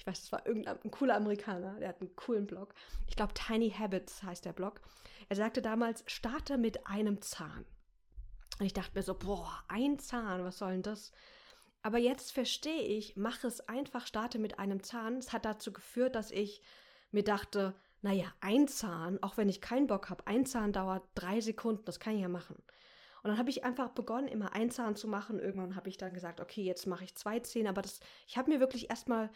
ich 0.00 0.06
weiß, 0.06 0.18
das 0.22 0.32
war 0.32 0.46
irgendein 0.46 0.90
cooler 0.90 1.14
Amerikaner, 1.14 1.78
der 1.78 1.90
hat 1.90 2.00
einen 2.00 2.16
coolen 2.16 2.46
Blog. 2.46 2.74
Ich 3.06 3.16
glaube, 3.16 3.34
Tiny 3.34 3.70
Habits 3.70 4.22
heißt 4.22 4.46
der 4.46 4.54
Blog. 4.54 4.80
Er 5.28 5.36
sagte 5.36 5.60
damals, 5.60 6.04
starte 6.06 6.56
mit 6.56 6.86
einem 6.86 7.20
Zahn. 7.20 7.66
Und 8.58 8.64
ich 8.64 8.72
dachte 8.72 8.92
mir 8.94 9.02
so, 9.02 9.14
boah, 9.14 9.62
ein 9.68 9.98
Zahn, 9.98 10.42
was 10.42 10.58
soll 10.58 10.72
denn 10.72 10.82
das? 10.82 11.12
Aber 11.82 11.98
jetzt 11.98 12.32
verstehe 12.32 12.82
ich, 12.82 13.16
mach 13.16 13.42
es 13.44 13.60
einfach, 13.68 14.06
starte 14.06 14.38
mit 14.38 14.58
einem 14.58 14.82
Zahn. 14.82 15.16
Es 15.16 15.32
hat 15.32 15.44
dazu 15.44 15.72
geführt, 15.72 16.14
dass 16.14 16.30
ich 16.30 16.62
mir 17.10 17.24
dachte, 17.24 17.74
naja, 18.02 18.26
ein 18.40 18.68
Zahn, 18.68 19.22
auch 19.22 19.36
wenn 19.36 19.48
ich 19.48 19.60
keinen 19.60 19.86
Bock 19.86 20.10
habe, 20.10 20.26
ein 20.26 20.46
Zahn 20.46 20.72
dauert 20.72 21.02
drei 21.14 21.40
Sekunden, 21.40 21.84
das 21.84 22.00
kann 22.00 22.14
ich 22.14 22.22
ja 22.22 22.28
machen. 22.28 22.56
Und 23.22 23.28
dann 23.28 23.38
habe 23.38 23.50
ich 23.50 23.64
einfach 23.64 23.90
begonnen, 23.90 24.28
immer 24.28 24.54
ein 24.54 24.70
Zahn 24.70 24.96
zu 24.96 25.06
machen. 25.06 25.38
Irgendwann 25.38 25.76
habe 25.76 25.90
ich 25.90 25.98
dann 25.98 26.14
gesagt, 26.14 26.40
okay, 26.40 26.62
jetzt 26.62 26.86
mache 26.86 27.04
ich 27.04 27.14
zwei 27.14 27.40
Zähne. 27.40 27.68
Aber 27.68 27.82
das, 27.82 28.00
ich 28.26 28.38
habe 28.38 28.50
mir 28.50 28.60
wirklich 28.60 28.88
erstmal 28.88 29.30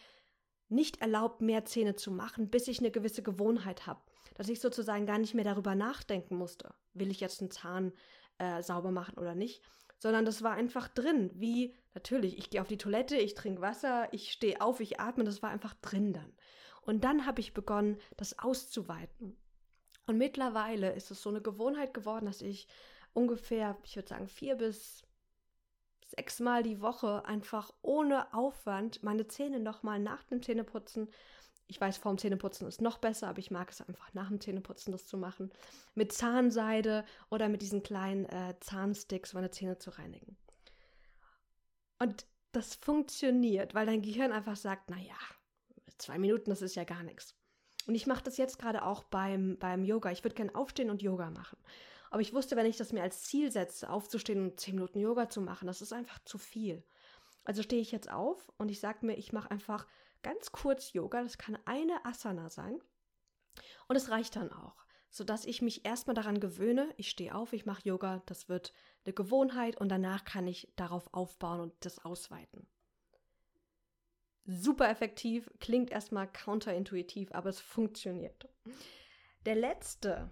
nicht 0.69 1.01
erlaubt, 1.01 1.41
mehr 1.41 1.65
Zähne 1.65 1.95
zu 1.95 2.11
machen, 2.11 2.49
bis 2.49 2.67
ich 2.67 2.79
eine 2.79 2.89
gewisse 2.89 3.21
Gewohnheit 3.21 3.85
habe. 3.85 4.01
Dass 4.33 4.49
ich 4.49 4.59
sozusagen 4.59 5.05
gar 5.05 5.19
nicht 5.19 5.35
mehr 5.35 5.43
darüber 5.43 5.75
nachdenken 5.75 6.35
musste, 6.35 6.73
will 6.93 7.11
ich 7.11 7.19
jetzt 7.19 7.41
einen 7.41 7.51
Zahn 7.51 7.93
äh, 8.39 8.63
sauber 8.63 8.91
machen 8.91 9.17
oder 9.19 9.35
nicht, 9.35 9.61
sondern 9.99 10.25
das 10.25 10.43
war 10.43 10.53
einfach 10.53 10.87
drin. 10.87 11.31
Wie, 11.33 11.75
natürlich, 11.93 12.37
ich 12.37 12.49
gehe 12.49 12.61
auf 12.61 12.67
die 12.67 12.77
Toilette, 12.77 13.17
ich 13.17 13.33
trinke 13.33 13.61
Wasser, 13.61 14.07
ich 14.11 14.31
stehe 14.31 14.61
auf, 14.61 14.79
ich 14.79 14.99
atme, 14.99 15.23
das 15.23 15.41
war 15.41 15.49
einfach 15.49 15.73
drin 15.75 16.13
dann. 16.13 16.33
Und 16.81 17.03
dann 17.03 17.25
habe 17.25 17.41
ich 17.41 17.53
begonnen, 17.53 17.97
das 18.17 18.37
auszuweiten. 18.39 19.35
Und 20.05 20.17
mittlerweile 20.17 20.93
ist 20.93 21.09
es 21.09 21.21
so 21.21 21.29
eine 21.29 21.41
Gewohnheit 21.41 21.93
geworden, 21.93 22.25
dass 22.25 22.41
ich 22.41 22.67
ungefähr, 23.13 23.77
ich 23.83 23.95
würde 23.95 24.09
sagen, 24.09 24.27
vier 24.27 24.55
bis 24.55 25.01
sechsmal 26.07 26.61
die 26.61 26.81
Woche 26.81 27.25
einfach 27.25 27.71
ohne 27.81 28.31
Aufwand 28.33 29.01
meine 29.01 29.27
Zähne 29.27 29.59
nochmal 29.59 29.99
nach 29.99 30.23
dem 30.23 30.43
Zähneputzen 30.43 31.09
Ich 31.67 31.81
weiß, 31.81 31.97
vorm 31.97 32.17
Zähneputzen 32.17 32.67
ist 32.67 32.81
noch 32.81 32.99
besser, 32.99 33.27
aber 33.27 33.39
ich 33.39 33.49
mag 33.49 33.71
es 33.71 33.81
einfach 33.81 34.13
nach 34.13 34.27
dem 34.27 34.39
Zähneputzen 34.39 34.91
das 34.91 35.07
zu 35.07 35.17
machen. 35.17 35.51
Mit 35.95 36.13
Zahnseide 36.13 37.05
oder 37.29 37.49
mit 37.49 37.61
diesen 37.61 37.81
kleinen 37.81 38.25
äh, 38.25 38.55
Zahnsticks 38.59 39.33
meine 39.33 39.49
Zähne 39.49 39.77
zu 39.79 39.89
reinigen. 39.89 40.37
Und 41.97 42.25
das 42.51 42.75
funktioniert, 42.75 43.73
weil 43.73 43.85
dein 43.85 44.01
Gehirn 44.01 44.31
einfach 44.31 44.55
sagt, 44.55 44.89
naja, 44.89 45.15
zwei 45.97 46.19
Minuten, 46.19 46.51
das 46.51 46.61
ist 46.61 46.75
ja 46.75 46.83
gar 46.83 47.03
nichts. 47.03 47.35
Und 47.87 47.95
ich 47.95 48.07
mache 48.07 48.23
das 48.23 48.37
jetzt 48.37 48.59
gerade 48.59 48.83
auch 48.83 49.03
beim, 49.03 49.57
beim 49.59 49.83
Yoga. 49.83 50.11
Ich 50.11 50.23
würde 50.23 50.35
gerne 50.35 50.55
aufstehen 50.55 50.89
und 50.89 51.01
Yoga 51.01 51.29
machen. 51.29 51.57
Aber 52.09 52.21
ich 52.21 52.33
wusste, 52.33 52.55
wenn 52.55 52.65
ich 52.65 52.77
das 52.77 52.93
mir 52.93 53.03
als 53.03 53.23
Ziel 53.23 53.51
setze, 53.51 53.89
aufzustehen 53.89 54.41
und 54.41 54.59
zehn 54.59 54.75
Minuten 54.75 54.99
Yoga 54.99 55.29
zu 55.29 55.41
machen, 55.41 55.67
das 55.67 55.81
ist 55.81 55.93
einfach 55.93 56.19
zu 56.23 56.37
viel. 56.37 56.83
Also 57.43 57.61
stehe 57.61 57.81
ich 57.81 57.91
jetzt 57.91 58.11
auf 58.11 58.51
und 58.57 58.71
ich 58.71 58.79
sage 58.79 59.05
mir, 59.05 59.15
ich 59.15 59.33
mache 59.33 59.51
einfach 59.51 59.85
ganz 60.25 60.51
kurz 60.51 60.91
Yoga. 60.91 61.23
Das 61.23 61.37
kann 61.37 61.57
eine 61.65 62.03
Asana 62.03 62.49
sein. 62.49 62.79
Und 63.87 63.95
es 63.95 64.09
reicht 64.09 64.35
dann 64.35 64.51
auch, 64.51 64.75
sodass 65.09 65.45
ich 65.45 65.61
mich 65.61 65.85
erstmal 65.85 66.15
daran 66.15 66.39
gewöhne. 66.39 66.93
Ich 66.97 67.09
stehe 67.09 67.33
auf, 67.33 67.53
ich 67.53 67.65
mache 67.65 67.87
Yoga. 67.87 68.21
Das 68.25 68.49
wird 68.49 68.73
eine 69.05 69.13
Gewohnheit 69.13 69.77
und 69.77 69.89
danach 69.89 70.25
kann 70.25 70.47
ich 70.47 70.73
darauf 70.75 71.13
aufbauen 71.13 71.61
und 71.61 71.73
das 71.85 72.03
ausweiten 72.03 72.67
super 74.45 74.89
effektiv, 74.89 75.49
klingt 75.59 75.91
erstmal 75.91 76.31
counterintuitiv, 76.31 77.31
aber 77.33 77.49
es 77.49 77.59
funktioniert. 77.59 78.47
Der 79.45 79.55
letzte 79.55 80.31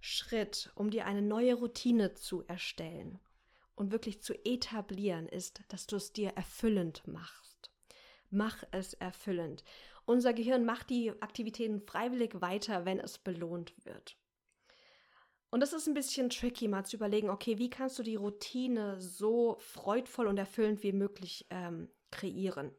Schritt, 0.00 0.70
um 0.74 0.90
dir 0.90 1.06
eine 1.06 1.22
neue 1.22 1.54
Routine 1.54 2.14
zu 2.14 2.44
erstellen 2.46 3.18
und 3.74 3.92
wirklich 3.92 4.22
zu 4.22 4.34
etablieren, 4.44 5.26
ist, 5.26 5.62
dass 5.68 5.86
du 5.86 5.96
es 5.96 6.12
dir 6.12 6.30
erfüllend 6.30 7.06
machst. 7.06 7.47
Mach 8.30 8.62
es 8.70 8.94
erfüllend. 8.94 9.64
Unser 10.04 10.32
Gehirn 10.32 10.64
macht 10.64 10.90
die 10.90 11.12
Aktivitäten 11.20 11.80
freiwillig 11.80 12.40
weiter, 12.40 12.84
wenn 12.84 12.98
es 12.98 13.18
belohnt 13.18 13.74
wird. 13.84 14.16
Und 15.50 15.60
das 15.60 15.72
ist 15.72 15.86
ein 15.86 15.94
bisschen 15.94 16.28
tricky, 16.30 16.68
mal 16.68 16.84
zu 16.84 16.96
überlegen, 16.96 17.30
okay, 17.30 17.58
wie 17.58 17.70
kannst 17.70 17.98
du 17.98 18.02
die 18.02 18.16
Routine 18.16 19.00
so 19.00 19.56
freudvoll 19.60 20.26
und 20.26 20.38
erfüllend 20.38 20.82
wie 20.82 20.92
möglich 20.92 21.46
ähm, 21.50 21.88
kreieren? 22.10 22.70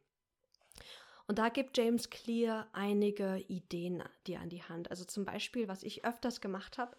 Und 1.27 1.37
da 1.37 1.49
gibt 1.49 1.77
James 1.77 2.09
Clear 2.09 2.67
einige 2.73 3.37
Ideen 3.47 4.03
dir 4.25 4.39
an 4.39 4.49
die 4.49 4.63
Hand. 4.63 4.89
Also 4.89 5.05
zum 5.05 5.25
Beispiel, 5.25 5.67
was 5.67 5.83
ich 5.83 6.05
öfters 6.05 6.41
gemacht 6.41 6.79
habe, 6.79 6.95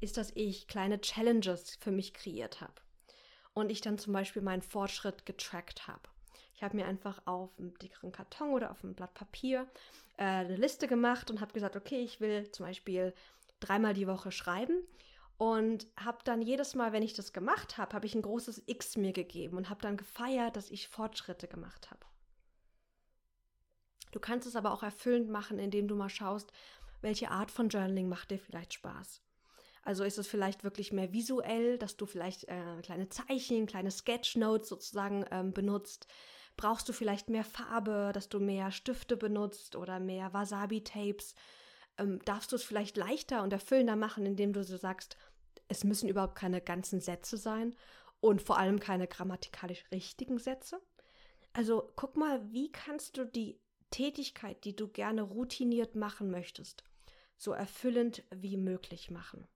ist, 0.00 0.16
dass 0.16 0.30
ich 0.34 0.68
kleine 0.68 1.00
Challenges 1.00 1.76
für 1.80 1.90
mich 1.90 2.14
kreiert 2.14 2.60
habe. 2.60 2.74
Und 3.54 3.70
ich 3.70 3.80
dann 3.80 3.98
zum 3.98 4.12
Beispiel 4.12 4.42
meinen 4.42 4.62
Fortschritt 4.62 5.26
getrackt 5.26 5.88
habe. 5.88 6.08
Ich 6.62 6.64
habe 6.64 6.76
mir 6.76 6.86
einfach 6.86 7.20
auf 7.24 7.58
einem 7.58 7.76
dickeren 7.78 8.12
Karton 8.12 8.50
oder 8.50 8.70
auf 8.70 8.84
einem 8.84 8.94
Blatt 8.94 9.14
Papier 9.14 9.66
äh, 10.16 10.22
eine 10.22 10.54
Liste 10.54 10.86
gemacht 10.86 11.28
und 11.28 11.40
habe 11.40 11.52
gesagt, 11.52 11.74
okay, 11.74 12.04
ich 12.04 12.20
will 12.20 12.48
zum 12.52 12.66
Beispiel 12.66 13.14
dreimal 13.58 13.94
die 13.94 14.06
Woche 14.06 14.30
schreiben 14.30 14.86
und 15.38 15.88
habe 15.98 16.18
dann 16.22 16.40
jedes 16.40 16.76
Mal, 16.76 16.92
wenn 16.92 17.02
ich 17.02 17.14
das 17.14 17.32
gemacht 17.32 17.78
habe, 17.78 17.92
habe 17.96 18.06
ich 18.06 18.14
ein 18.14 18.22
großes 18.22 18.62
X 18.66 18.96
mir 18.96 19.12
gegeben 19.12 19.56
und 19.56 19.70
habe 19.70 19.82
dann 19.82 19.96
gefeiert, 19.96 20.54
dass 20.54 20.70
ich 20.70 20.86
Fortschritte 20.86 21.48
gemacht 21.48 21.90
habe. 21.90 22.06
Du 24.12 24.20
kannst 24.20 24.46
es 24.46 24.54
aber 24.54 24.70
auch 24.70 24.84
erfüllend 24.84 25.30
machen, 25.30 25.58
indem 25.58 25.88
du 25.88 25.96
mal 25.96 26.10
schaust, 26.10 26.52
welche 27.00 27.32
Art 27.32 27.50
von 27.50 27.70
Journaling 27.70 28.08
macht 28.08 28.30
dir 28.30 28.38
vielleicht 28.38 28.72
Spaß. 28.74 29.20
Also 29.82 30.04
ist 30.04 30.18
es 30.18 30.28
vielleicht 30.28 30.62
wirklich 30.62 30.92
mehr 30.92 31.12
visuell, 31.12 31.76
dass 31.76 31.96
du 31.96 32.06
vielleicht 32.06 32.44
äh, 32.44 32.80
kleine 32.82 33.08
Zeichen, 33.08 33.66
kleine 33.66 33.90
Sketchnotes 33.90 34.68
sozusagen 34.68 35.24
ähm, 35.32 35.52
benutzt. 35.52 36.06
Brauchst 36.56 36.88
du 36.88 36.92
vielleicht 36.92 37.28
mehr 37.28 37.44
Farbe, 37.44 38.10
dass 38.14 38.28
du 38.28 38.40
mehr 38.40 38.70
Stifte 38.70 39.16
benutzt 39.16 39.76
oder 39.76 40.00
mehr 40.00 40.32
Wasabi-Tapes? 40.32 41.34
Ähm, 41.98 42.20
darfst 42.24 42.52
du 42.52 42.56
es 42.56 42.64
vielleicht 42.64 42.96
leichter 42.96 43.42
und 43.42 43.52
erfüllender 43.52 43.96
machen, 43.96 44.26
indem 44.26 44.52
du 44.52 44.62
so 44.62 44.76
sagst, 44.76 45.16
es 45.68 45.84
müssen 45.84 46.08
überhaupt 46.08 46.36
keine 46.36 46.60
ganzen 46.60 47.00
Sätze 47.00 47.36
sein 47.36 47.74
und 48.20 48.42
vor 48.42 48.58
allem 48.58 48.80
keine 48.80 49.08
grammatikalisch 49.08 49.84
richtigen 49.90 50.38
Sätze? 50.38 50.80
Also 51.52 51.92
guck 51.96 52.16
mal, 52.16 52.40
wie 52.52 52.70
kannst 52.70 53.18
du 53.18 53.24
die 53.24 53.60
Tätigkeit, 53.92 54.64
die 54.64 54.74
du 54.74 54.88
gerne 54.88 55.22
routiniert 55.22 55.94
machen 55.94 56.30
möchtest, 56.30 56.82
so 57.36 57.52
erfüllend 57.52 58.24
wie 58.30 58.56
möglich 58.56 59.10
machen. 59.10 59.46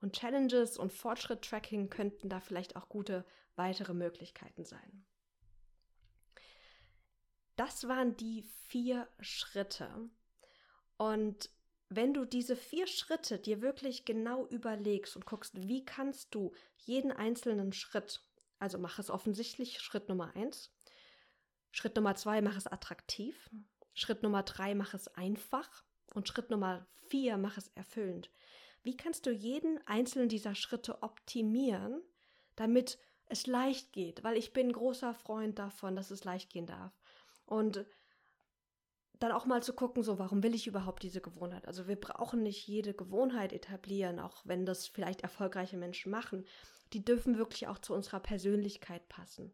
Und 0.00 0.16
Challenges 0.16 0.78
und 0.78 0.92
Fortschritt-Tracking 0.92 1.88
könnten 1.88 2.28
da 2.28 2.40
vielleicht 2.40 2.76
auch 2.76 2.88
gute 2.88 3.24
weitere 3.56 3.94
Möglichkeiten 3.94 4.64
sein. 4.64 5.04
Das 7.56 7.86
waren 7.86 8.16
die 8.16 8.42
vier 8.66 9.08
Schritte. 9.20 10.08
Und 10.96 11.50
wenn 11.88 12.14
du 12.14 12.24
diese 12.24 12.56
vier 12.56 12.86
Schritte 12.86 13.38
dir 13.38 13.60
wirklich 13.60 14.04
genau 14.04 14.46
überlegst 14.46 15.14
und 15.16 15.26
guckst, 15.26 15.68
wie 15.68 15.84
kannst 15.84 16.34
du 16.34 16.52
jeden 16.78 17.12
einzelnen 17.12 17.72
Schritt, 17.72 18.22
also 18.58 18.78
mach 18.78 18.98
es 18.98 19.10
offensichtlich, 19.10 19.80
Schritt 19.80 20.08
Nummer 20.08 20.34
eins, 20.34 20.72
Schritt 21.70 21.96
Nummer 21.96 22.14
zwei, 22.14 22.40
mach 22.40 22.56
es 22.56 22.66
attraktiv. 22.66 23.50
Schritt 23.94 24.22
Nummer 24.22 24.42
drei, 24.42 24.74
mach 24.74 24.94
es 24.94 25.08
einfach. 25.08 25.84
Und 26.14 26.28
Schritt 26.28 26.50
Nummer 26.50 26.86
vier, 27.08 27.36
mach 27.36 27.56
es 27.56 27.68
erfüllend. 27.74 28.30
Wie 28.82 28.96
kannst 28.96 29.26
du 29.26 29.30
jeden 29.30 29.86
einzelnen 29.86 30.28
dieser 30.28 30.54
Schritte 30.54 31.02
optimieren, 31.02 32.02
damit 32.56 32.98
es 33.32 33.46
leicht 33.46 33.92
geht? 33.92 34.22
Weil 34.22 34.36
ich 34.36 34.52
bin 34.52 34.72
großer 34.72 35.14
Freund 35.14 35.58
davon, 35.58 35.96
dass 35.96 36.10
es 36.10 36.24
leicht 36.24 36.50
gehen 36.50 36.66
darf. 36.66 36.92
Und 37.46 37.84
dann 39.18 39.32
auch 39.32 39.46
mal 39.46 39.62
zu 39.62 39.72
gucken, 39.72 40.02
so, 40.02 40.18
warum 40.18 40.42
will 40.42 40.54
ich 40.54 40.66
überhaupt 40.66 41.02
diese 41.02 41.20
Gewohnheit? 41.20 41.66
Also 41.66 41.86
wir 41.86 41.96
brauchen 41.96 42.42
nicht 42.42 42.66
jede 42.66 42.92
Gewohnheit 42.92 43.52
etablieren, 43.52 44.18
auch 44.18 44.42
wenn 44.44 44.66
das 44.66 44.88
vielleicht 44.88 45.20
erfolgreiche 45.20 45.76
Menschen 45.76 46.10
machen. 46.10 46.44
Die 46.92 47.04
dürfen 47.04 47.38
wirklich 47.38 47.68
auch 47.68 47.78
zu 47.78 47.94
unserer 47.94 48.20
Persönlichkeit 48.20 49.08
passen. 49.08 49.52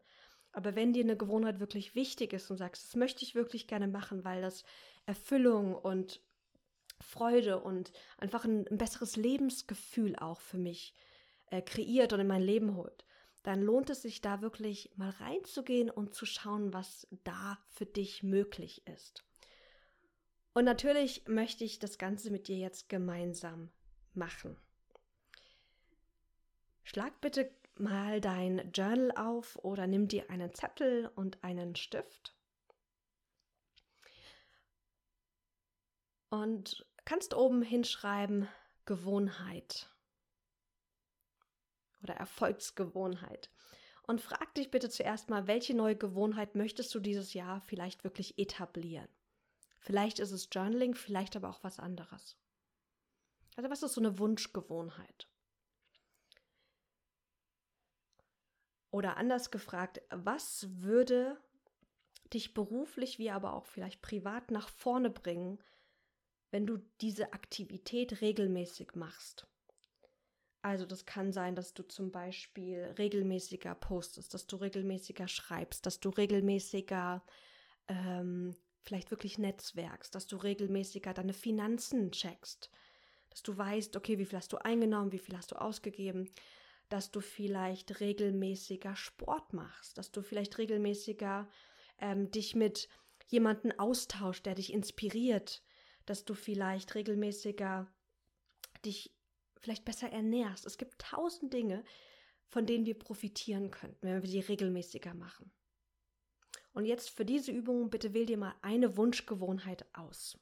Aber 0.52 0.74
wenn 0.74 0.92
dir 0.92 1.04
eine 1.04 1.16
Gewohnheit 1.16 1.60
wirklich 1.60 1.94
wichtig 1.94 2.32
ist 2.32 2.50
und 2.50 2.56
sagst, 2.56 2.86
das 2.86 2.96
möchte 2.96 3.22
ich 3.22 3.34
wirklich 3.34 3.66
gerne 3.66 3.88
machen, 3.88 4.24
weil 4.24 4.40
das 4.40 4.64
Erfüllung 5.06 5.74
und 5.74 6.22
Freude 7.00 7.60
und 7.60 7.92
einfach 8.16 8.44
ein, 8.44 8.66
ein 8.68 8.78
besseres 8.78 9.16
Lebensgefühl 9.16 10.16
auch 10.16 10.40
für 10.40 10.58
mich 10.58 10.94
äh, 11.50 11.62
kreiert 11.62 12.12
und 12.12 12.20
in 12.20 12.26
mein 12.26 12.42
Leben 12.42 12.74
holt, 12.74 13.04
dann 13.48 13.62
lohnt 13.62 13.88
es 13.88 14.02
sich 14.02 14.20
da 14.20 14.42
wirklich 14.42 14.90
mal 14.96 15.08
reinzugehen 15.08 15.88
und 15.88 16.14
zu 16.14 16.26
schauen, 16.26 16.74
was 16.74 17.08
da 17.24 17.58
für 17.70 17.86
dich 17.86 18.22
möglich 18.22 18.86
ist. 18.86 19.24
Und 20.52 20.66
natürlich 20.66 21.26
möchte 21.28 21.64
ich 21.64 21.78
das 21.78 21.96
Ganze 21.96 22.30
mit 22.30 22.48
dir 22.48 22.58
jetzt 22.58 22.90
gemeinsam 22.90 23.70
machen. 24.12 24.58
Schlag 26.84 27.22
bitte 27.22 27.50
mal 27.76 28.20
dein 28.20 28.70
Journal 28.72 29.12
auf 29.12 29.56
oder 29.64 29.86
nimm 29.86 30.08
dir 30.08 30.28
einen 30.28 30.52
Zettel 30.52 31.10
und 31.14 31.42
einen 31.42 31.74
Stift. 31.74 32.36
Und 36.28 36.84
kannst 37.06 37.32
oben 37.32 37.62
hinschreiben 37.62 38.46
Gewohnheit 38.84 39.88
oder 42.02 42.14
Erfolgsgewohnheit. 42.14 43.50
Und 44.06 44.20
frag 44.20 44.54
dich 44.54 44.70
bitte 44.70 44.88
zuerst 44.88 45.28
mal, 45.28 45.46
welche 45.46 45.74
neue 45.74 45.96
Gewohnheit 45.96 46.54
möchtest 46.54 46.94
du 46.94 47.00
dieses 47.00 47.34
Jahr 47.34 47.60
vielleicht 47.60 48.04
wirklich 48.04 48.38
etablieren? 48.38 49.08
Vielleicht 49.80 50.18
ist 50.18 50.32
es 50.32 50.48
Journaling, 50.50 50.94
vielleicht 50.94 51.36
aber 51.36 51.50
auch 51.50 51.62
was 51.62 51.78
anderes. 51.78 52.38
Also 53.56 53.70
was 53.70 53.82
ist 53.82 53.94
so 53.94 54.00
eine 54.00 54.18
Wunschgewohnheit? 54.18 55.28
Oder 58.90 59.16
anders 59.16 59.50
gefragt, 59.50 60.00
was 60.10 60.66
würde 60.80 61.38
dich 62.32 62.54
beruflich 62.54 63.18
wie 63.18 63.30
aber 63.30 63.52
auch 63.52 63.66
vielleicht 63.66 64.00
privat 64.00 64.50
nach 64.50 64.68
vorne 64.68 65.10
bringen, 65.10 65.58
wenn 66.50 66.66
du 66.66 66.78
diese 67.00 67.32
Aktivität 67.32 68.20
regelmäßig 68.20 68.94
machst? 68.94 69.46
Also 70.62 70.86
das 70.86 71.06
kann 71.06 71.32
sein, 71.32 71.54
dass 71.54 71.72
du 71.72 71.82
zum 71.84 72.10
Beispiel 72.10 72.94
regelmäßiger 72.98 73.74
postest, 73.76 74.34
dass 74.34 74.46
du 74.46 74.56
regelmäßiger 74.56 75.28
schreibst, 75.28 75.86
dass 75.86 76.00
du 76.00 76.08
regelmäßiger 76.08 77.22
ähm, 77.86 78.56
vielleicht 78.82 79.10
wirklich 79.10 79.38
netzwerkst, 79.38 80.14
dass 80.14 80.26
du 80.26 80.36
regelmäßiger 80.36 81.14
deine 81.14 81.32
Finanzen 81.32 82.10
checkst, 82.10 82.70
dass 83.30 83.42
du 83.42 83.56
weißt, 83.56 83.96
okay, 83.96 84.18
wie 84.18 84.24
viel 84.24 84.38
hast 84.38 84.52
du 84.52 84.56
eingenommen, 84.56 85.12
wie 85.12 85.18
viel 85.18 85.36
hast 85.36 85.52
du 85.52 85.56
ausgegeben, 85.56 86.28
dass 86.88 87.10
du 87.10 87.20
vielleicht 87.20 88.00
regelmäßiger 88.00 88.96
Sport 88.96 89.52
machst, 89.52 89.98
dass 89.98 90.10
du 90.10 90.22
vielleicht 90.22 90.58
regelmäßiger 90.58 91.48
ähm, 92.00 92.30
dich 92.30 92.56
mit 92.56 92.88
jemandem 93.28 93.78
austauscht, 93.78 94.46
der 94.46 94.54
dich 94.54 94.72
inspiriert, 94.72 95.62
dass 96.06 96.24
du 96.24 96.34
vielleicht 96.34 96.94
regelmäßiger 96.94 97.86
dich 98.84 99.17
vielleicht 99.60 99.84
besser 99.84 100.10
ernährst. 100.10 100.66
Es 100.66 100.78
gibt 100.78 100.98
tausend 100.98 101.52
Dinge, 101.52 101.84
von 102.48 102.66
denen 102.66 102.86
wir 102.86 102.98
profitieren 102.98 103.70
könnten, 103.70 104.06
wenn 104.06 104.22
wir 104.22 104.28
sie 104.28 104.40
regelmäßiger 104.40 105.14
machen. 105.14 105.52
Und 106.72 106.84
jetzt 106.84 107.10
für 107.10 107.24
diese 107.24 107.52
Übung 107.52 107.90
bitte 107.90 108.14
wähl 108.14 108.26
dir 108.26 108.38
mal 108.38 108.54
eine 108.62 108.96
Wunschgewohnheit 108.96 109.84
aus. 109.94 110.38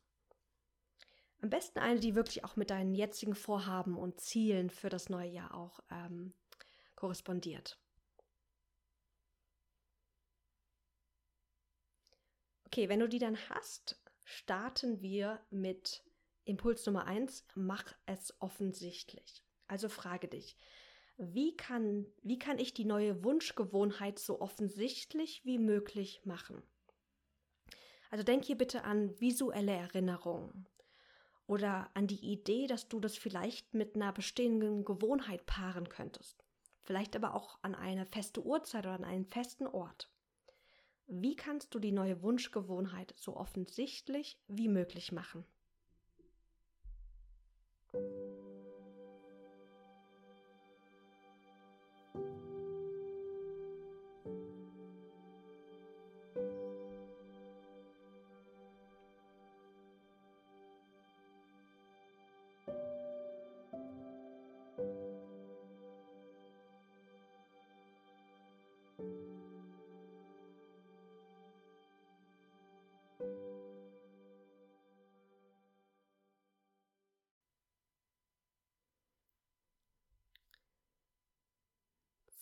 Am 1.41 1.51
besten 1.51 1.79
eine, 1.79 2.01
die 2.01 2.15
wirklich 2.15 2.45
auch 2.45 2.57
mit 2.57 2.71
deinen 2.71 2.95
jetzigen 2.95 3.35
Vorhaben 3.35 3.97
und 3.97 4.21
Zielen 4.21 4.71
für 4.71 4.89
das 4.89 5.09
neue 5.09 5.29
Jahr 5.29 5.55
auch 5.55 5.81
ähm, 5.91 6.35
korrespondiert. 6.95 7.79
Okay, 12.67 12.89
wenn 12.89 13.01
du 13.01 13.09
die 13.09 13.19
dann 13.19 13.39
hast, 13.49 14.01
starten 14.25 15.01
wir 15.01 15.41
mit 15.51 16.03
Impuls 16.47 16.87
Nummer 16.87 17.07
1, 17.07 17.45
mach 17.57 17.93
es 18.07 18.41
offensichtlich. 18.41 19.43
Also 19.67 19.89
frage 19.89 20.29
dich, 20.29 20.57
wie 21.19 21.57
kann, 21.57 22.07
wie 22.23 22.39
kann 22.39 22.59
ich 22.59 22.73
die 22.73 22.85
neue 22.85 23.25
Wunschgewohnheit 23.25 24.21
so 24.21 24.41
offensichtlich 24.41 25.45
wie 25.45 25.59
möglich 25.59 26.21
machen? 26.25 26.63
Also 28.11 28.23
denk 28.23 28.45
hier 28.45 28.57
bitte 28.57 28.85
an 28.85 29.19
visuelle 29.21 29.73
Erinnerungen 29.73 30.69
oder 31.49 31.91
an 31.95 32.07
die 32.07 32.25
Idee, 32.25 32.69
dass 32.69 32.89
du 32.89 33.01
das 33.01 33.17
vielleicht 33.17 33.75
mit 33.75 33.97
einer 33.97 34.13
bestehenden 34.13 34.85
Gewohnheit 34.85 35.47
paaren 35.47 35.89
könntest. 35.89 36.45
Vielleicht 36.85 37.17
aber 37.17 37.35
auch 37.35 37.59
an 37.63 37.75
eine 37.75 38.07
feste 38.07 38.45
Uhrzeit 38.45 38.87
oder 38.87 38.95
an 38.95 39.05
einen 39.05 39.27
festen 39.27 39.67
Ort. 39.67 40.13
Wie 41.09 41.35
kannst 41.35 41.75
du 41.75 41.81
die 41.81 41.93
neue 41.93 42.23
Wunschgewohnheit 42.23 43.15
so 43.17 43.37
offensichtlich 43.37 44.41
wie 44.47 44.69
möglich 44.69 45.11
machen? 45.11 45.45
Thank 47.97 48.11
you. 48.11 48.46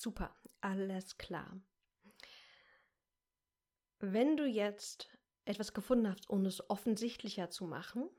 Super, 0.04 0.36
alles 0.60 1.16
klar. 1.16 1.58
Wenn 4.00 4.36
du 4.36 4.44
jetzt 4.44 5.08
etwas 5.46 5.72
gefunden 5.72 6.10
hast, 6.10 6.28
um 6.28 6.44
es 6.44 6.68
offensichtlicher 6.68 7.48
zu 7.48 7.64
machen, 7.64 8.10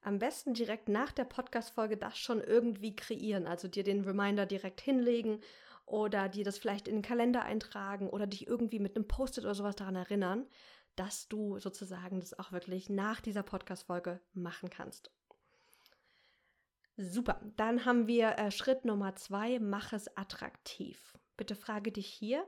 am 0.00 0.18
besten 0.18 0.54
direkt 0.54 0.88
nach 0.88 1.12
der 1.12 1.22
Podcast-Folge 1.22 1.98
das 1.98 2.18
schon 2.18 2.40
irgendwie 2.40 2.96
kreieren, 2.96 3.46
also 3.46 3.68
dir 3.68 3.84
den 3.84 4.00
Reminder 4.00 4.44
direkt 4.44 4.80
hinlegen 4.80 5.40
oder 5.86 6.28
dir 6.28 6.42
das 6.42 6.58
vielleicht 6.58 6.88
in 6.88 6.96
den 6.96 7.02
Kalender 7.02 7.42
eintragen 7.44 8.10
oder 8.10 8.26
dich 8.26 8.48
irgendwie 8.48 8.80
mit 8.80 8.96
einem 8.96 9.06
Post-it 9.06 9.44
oder 9.44 9.54
sowas 9.54 9.76
daran 9.76 9.94
erinnern, 9.94 10.48
dass 10.96 11.28
du 11.28 11.60
sozusagen 11.60 12.18
das 12.18 12.36
auch 12.36 12.50
wirklich 12.50 12.90
nach 12.90 13.20
dieser 13.20 13.44
Podcast-Folge 13.44 14.20
machen 14.32 14.68
kannst. 14.68 15.12
Super, 17.00 17.40
dann 17.54 17.84
haben 17.84 18.08
wir 18.08 18.38
äh, 18.38 18.50
Schritt 18.50 18.84
Nummer 18.84 19.14
zwei, 19.14 19.60
mach 19.60 19.92
es 19.92 20.08
attraktiv. 20.16 21.16
Bitte 21.36 21.54
frage 21.54 21.92
dich 21.92 22.08
hier, 22.08 22.44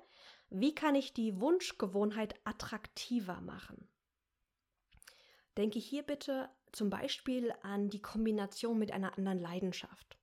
wie 0.48 0.74
kann 0.74 0.96
ich 0.96 1.14
die 1.14 1.40
Wunschgewohnheit 1.40 2.34
attraktiver 2.42 3.40
machen? 3.42 3.88
Denke 5.56 5.78
hier 5.78 6.02
bitte 6.02 6.50
zum 6.72 6.90
Beispiel 6.90 7.54
an 7.62 7.90
die 7.90 8.02
Kombination 8.02 8.76
mit 8.76 8.90
einer 8.90 9.16
anderen 9.16 9.38
Leidenschaft. 9.38 10.18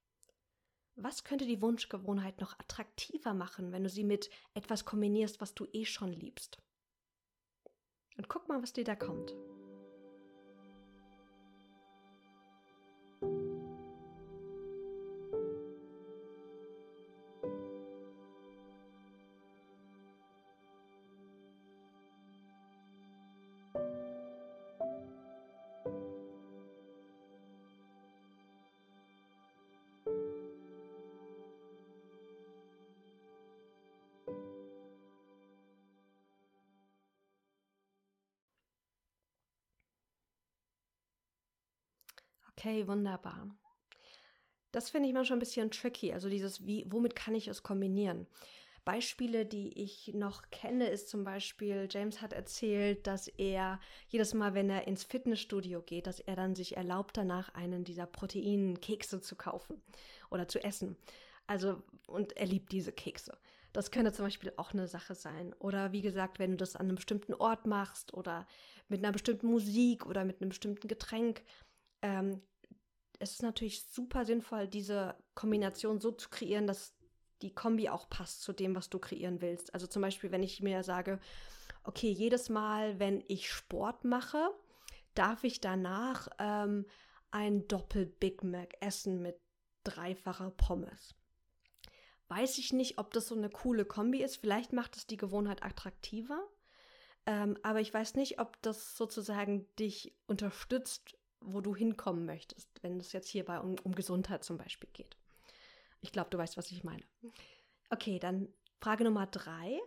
Was 0.95 1.23
könnte 1.23 1.45
die 1.45 1.61
Wunschgewohnheit 1.61 2.41
noch 2.41 2.59
attraktiver 2.59 3.33
machen, 3.33 3.71
wenn 3.71 3.83
du 3.83 3.89
sie 3.89 4.03
mit 4.03 4.29
etwas 4.53 4.83
kombinierst, 4.83 5.39
was 5.39 5.53
du 5.53 5.67
eh 5.71 5.85
schon 5.85 6.11
liebst? 6.11 6.61
Und 8.17 8.27
guck 8.27 8.49
mal, 8.49 8.61
was 8.61 8.73
dir 8.73 8.83
da 8.83 8.97
kommt. 8.97 9.33
Okay, 42.67 42.85
wunderbar. 42.85 43.47
Das 44.73 44.89
finde 44.89 45.07
ich 45.07 45.13
manchmal 45.13 45.37
ein 45.37 45.39
bisschen 45.39 45.71
tricky. 45.71 46.11
Also 46.11 46.27
dieses, 46.27 46.65
wie, 46.65 46.85
womit 46.89 47.15
kann 47.15 47.33
ich 47.33 47.47
es 47.47 47.63
kombinieren? 47.63 48.27
Beispiele, 48.83 49.45
die 49.45 49.81
ich 49.81 50.13
noch 50.13 50.49
kenne, 50.51 50.89
ist 50.89 51.07
zum 51.07 51.23
Beispiel, 51.23 51.87
James 51.89 52.21
hat 52.21 52.33
erzählt, 52.33 53.07
dass 53.07 53.29
er 53.29 53.79
jedes 54.09 54.33
Mal, 54.33 54.53
wenn 54.53 54.69
er 54.69 54.85
ins 54.85 55.05
Fitnessstudio 55.05 55.81
geht, 55.81 56.07
dass 56.07 56.19
er 56.19 56.35
dann 56.35 56.55
sich 56.55 56.75
erlaubt, 56.75 57.15
danach 57.15 57.53
einen 57.53 57.85
dieser 57.85 58.05
Proteinkekse 58.05 59.21
zu 59.21 59.37
kaufen 59.37 59.81
oder 60.29 60.49
zu 60.49 60.61
essen. 60.61 60.97
Also, 61.47 61.81
und 62.05 62.35
er 62.35 62.47
liebt 62.47 62.73
diese 62.73 62.91
Kekse. 62.91 63.37
Das 63.71 63.91
könnte 63.91 64.11
zum 64.11 64.25
Beispiel 64.25 64.51
auch 64.57 64.73
eine 64.73 64.89
Sache 64.89 65.15
sein. 65.15 65.53
Oder 65.59 65.93
wie 65.93 66.01
gesagt, 66.01 66.37
wenn 66.37 66.51
du 66.51 66.57
das 66.57 66.75
an 66.75 66.87
einem 66.87 66.95
bestimmten 66.95 67.33
Ort 67.33 67.65
machst 67.65 68.13
oder 68.13 68.45
mit 68.89 68.99
einer 68.99 69.13
bestimmten 69.13 69.47
Musik 69.47 70.05
oder 70.05 70.25
mit 70.25 70.41
einem 70.41 70.49
bestimmten 70.49 70.89
Getränk, 70.89 71.43
ähm, 72.01 72.41
es 73.19 73.31
ist 73.31 73.43
natürlich 73.43 73.83
super 73.83 74.25
sinnvoll, 74.25 74.67
diese 74.67 75.15
Kombination 75.33 75.99
so 75.99 76.11
zu 76.11 76.29
kreieren, 76.29 76.67
dass 76.67 76.93
die 77.41 77.53
Kombi 77.53 77.89
auch 77.89 78.09
passt 78.09 78.41
zu 78.41 78.53
dem, 78.53 78.75
was 78.75 78.89
du 78.89 78.99
kreieren 78.99 79.41
willst. 79.41 79.73
Also 79.73 79.87
zum 79.87 80.01
Beispiel, 80.01 80.31
wenn 80.31 80.43
ich 80.43 80.61
mir 80.61 80.83
sage, 80.83 81.19
okay, 81.83 82.09
jedes 82.09 82.49
Mal, 82.49 82.99
wenn 82.99 83.23
ich 83.27 83.51
Sport 83.51 84.05
mache, 84.05 84.49
darf 85.13 85.43
ich 85.43 85.61
danach 85.61 86.27
ähm, 86.39 86.85
ein 87.31 87.67
Doppel-Big 87.67 88.43
Mac 88.43 88.75
essen 88.81 89.21
mit 89.21 89.39
dreifacher 89.83 90.51
Pommes. 90.51 91.15
Weiß 92.27 92.57
ich 92.57 92.73
nicht, 92.73 92.97
ob 92.97 93.11
das 93.13 93.27
so 93.27 93.35
eine 93.35 93.49
coole 93.49 93.85
Kombi 93.85 94.21
ist. 94.21 94.37
Vielleicht 94.37 94.73
macht 94.73 94.97
es 94.97 95.07
die 95.07 95.17
Gewohnheit 95.17 95.63
attraktiver. 95.63 96.45
Ähm, 97.25 97.57
aber 97.63 97.79
ich 97.79 97.93
weiß 97.93 98.15
nicht, 98.15 98.39
ob 98.39 98.61
das 98.61 98.97
sozusagen 98.97 99.65
dich 99.77 100.13
unterstützt, 100.27 101.17
wo 101.41 101.61
du 101.61 101.75
hinkommen 101.75 102.25
möchtest, 102.25 102.69
wenn 102.81 102.99
es 102.99 103.13
jetzt 103.13 103.29
hierbei 103.29 103.59
um, 103.59 103.75
um 103.83 103.93
Gesundheit 103.93 104.43
zum 104.43 104.57
Beispiel 104.57 104.89
geht. 104.93 105.17
Ich 106.01 106.11
glaube, 106.11 106.29
du 106.29 106.37
weißt, 106.37 106.57
was 106.57 106.71
ich 106.71 106.83
meine. 106.83 107.03
Okay, 107.89 108.19
dann 108.19 108.53
Frage 108.79 109.03
Nummer 109.03 109.27
drei 109.27 109.79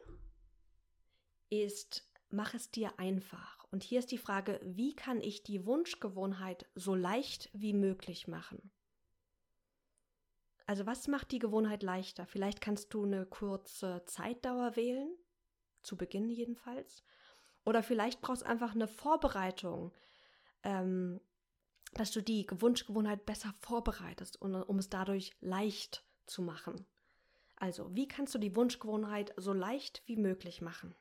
ist, 1.48 2.08
mach 2.30 2.54
es 2.54 2.70
dir 2.70 2.98
einfach. 2.98 3.64
Und 3.70 3.82
hier 3.82 4.00
ist 4.00 4.10
die 4.10 4.18
Frage, 4.18 4.60
wie 4.64 4.94
kann 4.96 5.20
ich 5.20 5.42
die 5.42 5.64
Wunschgewohnheit 5.66 6.68
so 6.74 6.94
leicht 6.94 7.50
wie 7.52 7.72
möglich 7.72 8.26
machen? 8.26 8.72
Also 10.66 10.86
was 10.86 11.08
macht 11.08 11.32
die 11.32 11.38
Gewohnheit 11.38 11.82
leichter? 11.82 12.26
Vielleicht 12.26 12.60
kannst 12.60 12.94
du 12.94 13.04
eine 13.04 13.26
kurze 13.26 14.04
Zeitdauer 14.06 14.76
wählen, 14.76 15.16
zu 15.82 15.96
Beginn 15.96 16.28
jedenfalls. 16.30 17.02
Oder 17.64 17.82
vielleicht 17.82 18.20
brauchst 18.20 18.42
du 18.42 18.46
einfach 18.46 18.74
eine 18.74 18.88
Vorbereitung, 18.88 19.92
ähm, 20.62 21.20
dass 21.92 22.11
du 22.11 22.22
die 22.22 22.46
Wunschgewohnheit 22.50 23.26
besser 23.26 23.53
vorbereitest, 23.61 24.40
um, 24.40 24.55
um 24.55 24.79
es 24.79 24.88
dadurch 24.88 25.33
leicht 25.40 26.05
zu 26.26 26.42
machen. 26.42 26.87
Also, 27.57 27.94
wie 27.94 28.09
kannst 28.09 28.35
du 28.35 28.38
die 28.38 28.57
Wunschgewohnheit 28.57 29.35
so 29.37 29.53
leicht 29.53 30.03
wie 30.07 30.16
möglich 30.16 30.62
machen? 30.62 30.94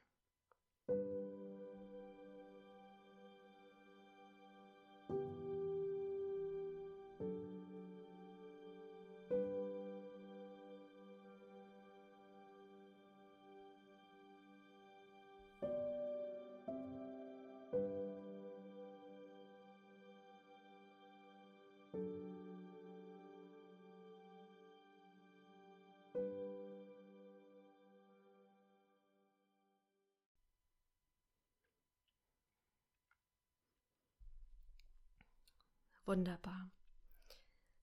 Wunderbar. 36.09 36.71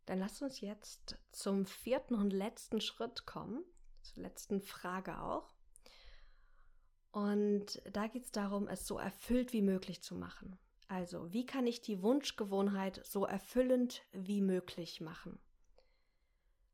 Dann 0.06 0.18
lass 0.18 0.42
uns 0.42 0.60
jetzt 0.60 1.16
zum 1.30 1.64
vierten 1.64 2.16
und 2.16 2.32
letzten 2.32 2.80
Schritt 2.80 3.24
kommen, 3.24 3.62
zur 4.02 4.24
letzten 4.24 4.60
Frage 4.60 5.22
auch. 5.22 5.54
Und 7.12 7.80
da 7.88 8.08
geht 8.08 8.24
es 8.24 8.32
darum, 8.32 8.66
es 8.66 8.84
so 8.84 8.98
erfüllt 8.98 9.52
wie 9.52 9.62
möglich 9.62 10.02
zu 10.02 10.16
machen. 10.16 10.58
Also, 10.88 11.32
wie 11.32 11.46
kann 11.46 11.68
ich 11.68 11.82
die 11.82 12.02
Wunschgewohnheit 12.02 13.00
so 13.06 13.24
erfüllend 13.26 14.02
wie 14.10 14.40
möglich 14.40 15.00
machen? 15.00 15.38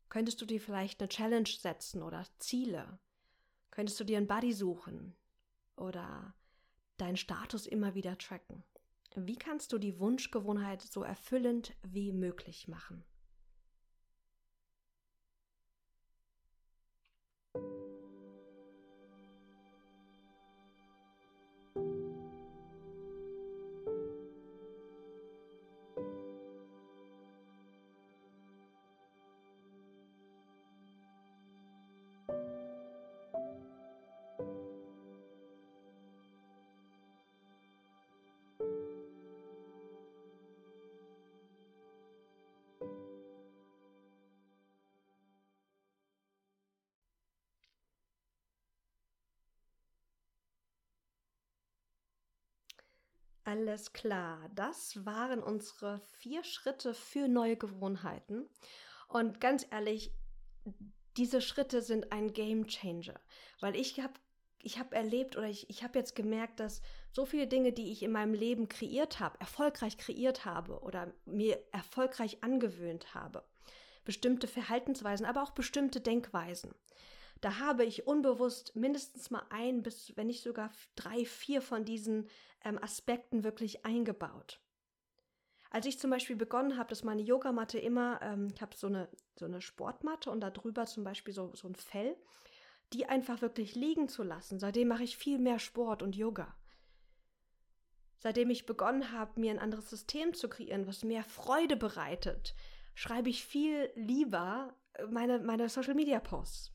Könntest 0.08 0.40
du 0.40 0.46
dir 0.46 0.58
vielleicht 0.58 1.02
eine 1.02 1.10
Challenge 1.10 1.50
setzen 1.50 2.02
oder 2.02 2.24
Ziele? 2.38 2.98
Könntest 3.70 4.00
du 4.00 4.04
dir 4.04 4.16
einen 4.16 4.26
Buddy 4.26 4.54
suchen 4.54 5.14
oder 5.76 6.34
deinen 6.96 7.18
Status 7.18 7.66
immer 7.66 7.94
wieder 7.94 8.16
tracken? 8.16 8.64
Wie 9.14 9.36
kannst 9.36 9.72
du 9.72 9.78
die 9.78 9.98
Wunschgewohnheit 9.98 10.82
so 10.82 11.02
erfüllend 11.02 11.74
wie 11.82 12.12
möglich 12.12 12.68
machen? 12.68 13.04
Alles 53.44 53.92
klar, 53.92 54.48
das 54.54 55.04
waren 55.04 55.42
unsere 55.42 56.00
vier 56.18 56.44
Schritte 56.44 56.94
für 56.94 57.26
neue 57.26 57.56
Gewohnheiten. 57.56 58.48
Und 59.08 59.40
ganz 59.40 59.66
ehrlich, 59.70 60.12
diese 61.16 61.40
Schritte 61.40 61.82
sind 61.82 62.12
ein 62.12 62.32
Game 62.32 62.66
Changer, 62.68 63.20
weil 63.60 63.76
ich 63.76 64.00
habe 64.00 64.14
ich 64.64 64.78
habe 64.78 64.94
erlebt 64.94 65.36
oder 65.36 65.48
ich, 65.48 65.68
ich 65.68 65.82
habe 65.82 65.98
jetzt 65.98 66.14
gemerkt, 66.14 66.60
dass 66.60 66.82
so 67.10 67.26
viele 67.26 67.48
Dinge, 67.48 67.72
die 67.72 67.90
ich 67.90 68.04
in 68.04 68.12
meinem 68.12 68.32
Leben 68.32 68.68
kreiert 68.68 69.18
habe, 69.18 69.40
erfolgreich 69.40 69.98
kreiert 69.98 70.44
habe 70.44 70.80
oder 70.80 71.12
mir 71.24 71.58
erfolgreich 71.72 72.44
angewöhnt 72.44 73.12
habe, 73.12 73.42
bestimmte 74.04 74.46
Verhaltensweisen, 74.46 75.26
aber 75.26 75.42
auch 75.42 75.50
bestimmte 75.50 76.00
Denkweisen, 76.00 76.72
da 77.42 77.58
habe 77.58 77.84
ich 77.84 78.06
unbewusst 78.06 78.74
mindestens 78.76 79.30
mal 79.30 79.44
ein 79.50 79.82
bis, 79.82 80.16
wenn 80.16 80.28
nicht 80.28 80.42
sogar 80.42 80.70
drei, 80.94 81.24
vier 81.24 81.60
von 81.60 81.84
diesen 81.84 82.28
ähm, 82.64 82.78
Aspekten 82.82 83.44
wirklich 83.44 83.84
eingebaut. 83.84 84.60
Als 85.68 85.86
ich 85.86 85.98
zum 85.98 86.10
Beispiel 86.10 86.36
begonnen 86.36 86.78
habe, 86.78 86.88
dass 86.90 87.02
meine 87.02 87.22
Yogamatte 87.22 87.78
immer, 87.78 88.20
ähm, 88.22 88.48
ich 88.54 88.62
habe 88.62 88.76
so 88.76 88.86
eine, 88.86 89.08
so 89.36 89.46
eine 89.46 89.60
Sportmatte 89.60 90.30
und 90.30 90.40
darüber 90.40 90.86
zum 90.86 91.02
Beispiel 91.02 91.34
so, 91.34 91.52
so 91.54 91.66
ein 91.66 91.74
Fell, 91.74 92.16
die 92.92 93.06
einfach 93.06 93.42
wirklich 93.42 93.74
liegen 93.74 94.08
zu 94.08 94.22
lassen. 94.22 94.60
Seitdem 94.60 94.88
mache 94.88 95.02
ich 95.02 95.16
viel 95.16 95.38
mehr 95.38 95.58
Sport 95.58 96.02
und 96.02 96.14
Yoga. 96.14 96.54
Seitdem 98.18 98.50
ich 98.50 98.66
begonnen 98.66 99.10
habe, 99.10 99.40
mir 99.40 99.50
ein 99.50 99.58
anderes 99.58 99.90
System 99.90 100.32
zu 100.32 100.48
kreieren, 100.48 100.86
was 100.86 101.02
mehr 101.02 101.24
Freude 101.24 101.76
bereitet, 101.76 102.54
schreibe 102.94 103.30
ich 103.30 103.44
viel 103.44 103.90
lieber 103.96 104.76
äh, 104.92 105.06
meine, 105.06 105.40
meine 105.40 105.68
Social 105.68 105.94
Media 105.94 106.20
Posts. 106.20 106.71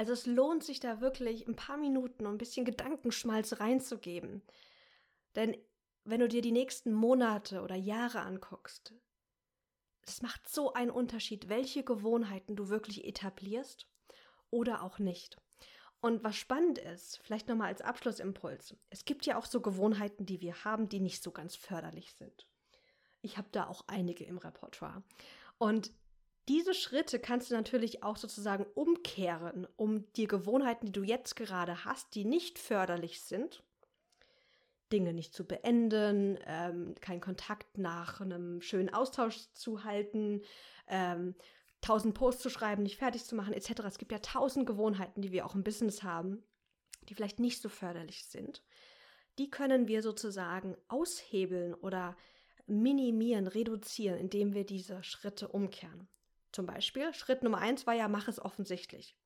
Also 0.00 0.14
es 0.14 0.24
lohnt 0.24 0.64
sich 0.64 0.80
da 0.80 1.02
wirklich 1.02 1.46
ein 1.46 1.56
paar 1.56 1.76
Minuten, 1.76 2.24
um 2.24 2.32
ein 2.32 2.38
bisschen 2.38 2.64
Gedankenschmalz 2.64 3.60
reinzugeben. 3.60 4.40
Denn 5.36 5.54
wenn 6.04 6.20
du 6.20 6.26
dir 6.26 6.40
die 6.40 6.52
nächsten 6.52 6.94
Monate 6.94 7.60
oder 7.60 7.74
Jahre 7.74 8.20
anguckst, 8.20 8.94
es 10.06 10.22
macht 10.22 10.48
so 10.48 10.72
einen 10.72 10.90
Unterschied, 10.90 11.50
welche 11.50 11.84
Gewohnheiten 11.84 12.56
du 12.56 12.70
wirklich 12.70 13.04
etablierst 13.04 13.90
oder 14.48 14.82
auch 14.84 14.98
nicht. 14.98 15.36
Und 16.00 16.24
was 16.24 16.36
spannend 16.36 16.78
ist, 16.78 17.18
vielleicht 17.18 17.48
nochmal 17.48 17.68
als 17.68 17.82
Abschlussimpuls, 17.82 18.74
es 18.88 19.04
gibt 19.04 19.26
ja 19.26 19.36
auch 19.36 19.44
so 19.44 19.60
Gewohnheiten, 19.60 20.24
die 20.24 20.40
wir 20.40 20.64
haben, 20.64 20.88
die 20.88 21.00
nicht 21.00 21.22
so 21.22 21.30
ganz 21.30 21.56
förderlich 21.56 22.14
sind. 22.14 22.46
Ich 23.20 23.36
habe 23.36 23.48
da 23.52 23.66
auch 23.66 23.84
einige 23.86 24.24
im 24.24 24.38
Repertoire. 24.38 25.02
Und 25.58 25.92
diese 26.50 26.74
Schritte 26.74 27.20
kannst 27.20 27.48
du 27.48 27.54
natürlich 27.54 28.02
auch 28.02 28.16
sozusagen 28.16 28.66
umkehren, 28.74 29.68
um 29.76 30.10
die 30.14 30.26
Gewohnheiten, 30.26 30.86
die 30.86 30.92
du 30.92 31.04
jetzt 31.04 31.36
gerade 31.36 31.84
hast, 31.84 32.12
die 32.16 32.24
nicht 32.24 32.58
förderlich 32.58 33.22
sind, 33.22 33.62
Dinge 34.92 35.12
nicht 35.12 35.32
zu 35.32 35.46
beenden, 35.46 36.40
ähm, 36.46 36.96
keinen 37.00 37.20
Kontakt 37.20 37.78
nach 37.78 38.20
einem 38.20 38.60
schönen 38.62 38.92
Austausch 38.92 39.36
zu 39.54 39.84
halten, 39.84 40.42
ähm, 40.88 41.36
tausend 41.82 42.14
Posts 42.14 42.42
zu 42.42 42.50
schreiben, 42.50 42.82
nicht 42.82 42.98
fertig 42.98 43.24
zu 43.24 43.36
machen, 43.36 43.54
etc. 43.54 43.82
Es 43.86 43.98
gibt 43.98 44.10
ja 44.10 44.18
tausend 44.18 44.66
Gewohnheiten, 44.66 45.22
die 45.22 45.30
wir 45.30 45.46
auch 45.46 45.54
im 45.54 45.62
Business 45.62 46.02
haben, 46.02 46.42
die 47.08 47.14
vielleicht 47.14 47.38
nicht 47.38 47.62
so 47.62 47.68
förderlich 47.68 48.24
sind. 48.24 48.60
Die 49.38 49.50
können 49.50 49.86
wir 49.86 50.02
sozusagen 50.02 50.76
aushebeln 50.88 51.74
oder 51.74 52.16
minimieren, 52.66 53.46
reduzieren, 53.46 54.18
indem 54.18 54.52
wir 54.52 54.66
diese 54.66 55.04
Schritte 55.04 55.46
umkehren. 55.46 56.08
Zum 56.52 56.66
Beispiel, 56.66 57.14
Schritt 57.14 57.42
Nummer 57.42 57.58
eins 57.58 57.86
war 57.86 57.94
ja, 57.94 58.08
mach 58.08 58.28
es 58.28 58.40
offensichtlich. 58.40 59.16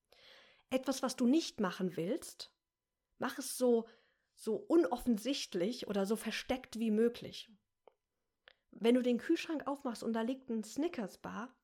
Etwas, 0.70 1.02
was 1.02 1.16
du 1.16 1.26
nicht 1.26 1.60
machen 1.60 1.96
willst, 1.96 2.52
mach 3.18 3.38
es 3.38 3.56
so, 3.56 3.88
so 4.34 4.56
unoffensichtlich 4.56 5.86
oder 5.86 6.06
so 6.06 6.16
versteckt 6.16 6.78
wie 6.78 6.90
möglich. 6.90 7.50
Wenn 8.72 8.96
du 8.96 9.02
den 9.02 9.18
Kühlschrank 9.18 9.66
aufmachst 9.66 10.02
und 10.02 10.12
da 10.12 10.22
liegt 10.22 10.50
ein 10.50 10.64
Snickers-Bar, 10.64 11.54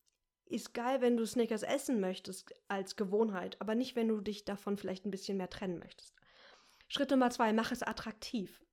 ist 0.46 0.74
geil, 0.74 1.00
wenn 1.00 1.16
du 1.16 1.26
Snickers 1.26 1.62
essen 1.62 2.00
möchtest 2.00 2.52
als 2.68 2.96
Gewohnheit, 2.96 3.60
aber 3.60 3.74
nicht, 3.74 3.96
wenn 3.96 4.08
du 4.08 4.20
dich 4.20 4.44
davon 4.44 4.76
vielleicht 4.76 5.04
ein 5.04 5.10
bisschen 5.10 5.36
mehr 5.36 5.50
trennen 5.50 5.78
möchtest. 5.78 6.14
Schritt 6.88 7.10
Nummer 7.10 7.30
zwei, 7.30 7.52
mach 7.52 7.70
es 7.70 7.82
attraktiv. 7.82 8.64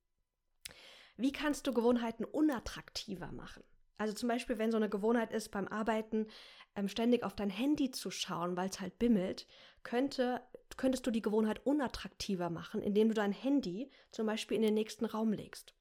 Wie 1.16 1.32
kannst 1.32 1.66
du 1.66 1.72
Gewohnheiten 1.72 2.24
unattraktiver 2.24 3.32
machen? 3.32 3.62
Also 3.98 4.14
zum 4.14 4.28
Beispiel, 4.28 4.58
wenn 4.58 4.70
so 4.70 4.76
eine 4.76 4.88
Gewohnheit 4.88 5.32
ist, 5.32 5.50
beim 5.50 5.66
Arbeiten 5.66 6.28
ähm, 6.76 6.88
ständig 6.88 7.24
auf 7.24 7.34
dein 7.34 7.50
Handy 7.50 7.90
zu 7.90 8.10
schauen, 8.12 8.56
weil 8.56 8.68
es 8.68 8.80
halt 8.80 8.98
bimmelt, 9.00 9.46
könnte, 9.82 10.40
könntest 10.76 11.04
du 11.06 11.10
die 11.10 11.22
Gewohnheit 11.22 11.66
unattraktiver 11.66 12.48
machen, 12.48 12.80
indem 12.80 13.08
du 13.08 13.14
dein 13.14 13.32
Handy 13.32 13.90
zum 14.12 14.26
Beispiel 14.26 14.56
in 14.56 14.62
den 14.62 14.74
nächsten 14.74 15.04
Raum 15.04 15.32
legst. 15.32 15.74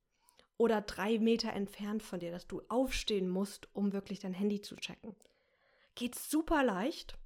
Oder 0.58 0.82
drei 0.82 1.20
Meter 1.20 1.54
entfernt 1.54 2.02
von 2.02 2.20
dir, 2.20 2.32
dass 2.32 2.48
du 2.48 2.64
aufstehen 2.68 3.30
musst, 3.30 3.70
um 3.74 3.94
wirklich 3.94 4.20
dein 4.20 4.34
Handy 4.34 4.62
zu 4.62 4.76
checken. 4.76 5.16
Geht 5.94 6.16
super 6.16 6.64
leicht, 6.64 7.20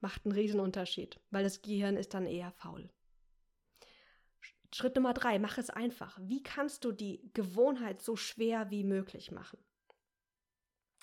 macht 0.00 0.26
einen 0.26 0.34
Riesenunterschied, 0.34 1.18
weil 1.30 1.44
das 1.44 1.62
Gehirn 1.62 1.96
ist 1.96 2.12
dann 2.12 2.26
eher 2.26 2.52
faul. 2.52 2.90
Schritt 4.70 4.96
Nummer 4.96 5.14
drei, 5.14 5.38
mach 5.38 5.56
es 5.56 5.70
einfach. 5.70 6.18
Wie 6.20 6.42
kannst 6.42 6.84
du 6.84 6.92
die 6.92 7.30
Gewohnheit 7.32 8.02
so 8.02 8.16
schwer 8.16 8.70
wie 8.70 8.84
möglich 8.84 9.30
machen? 9.30 9.58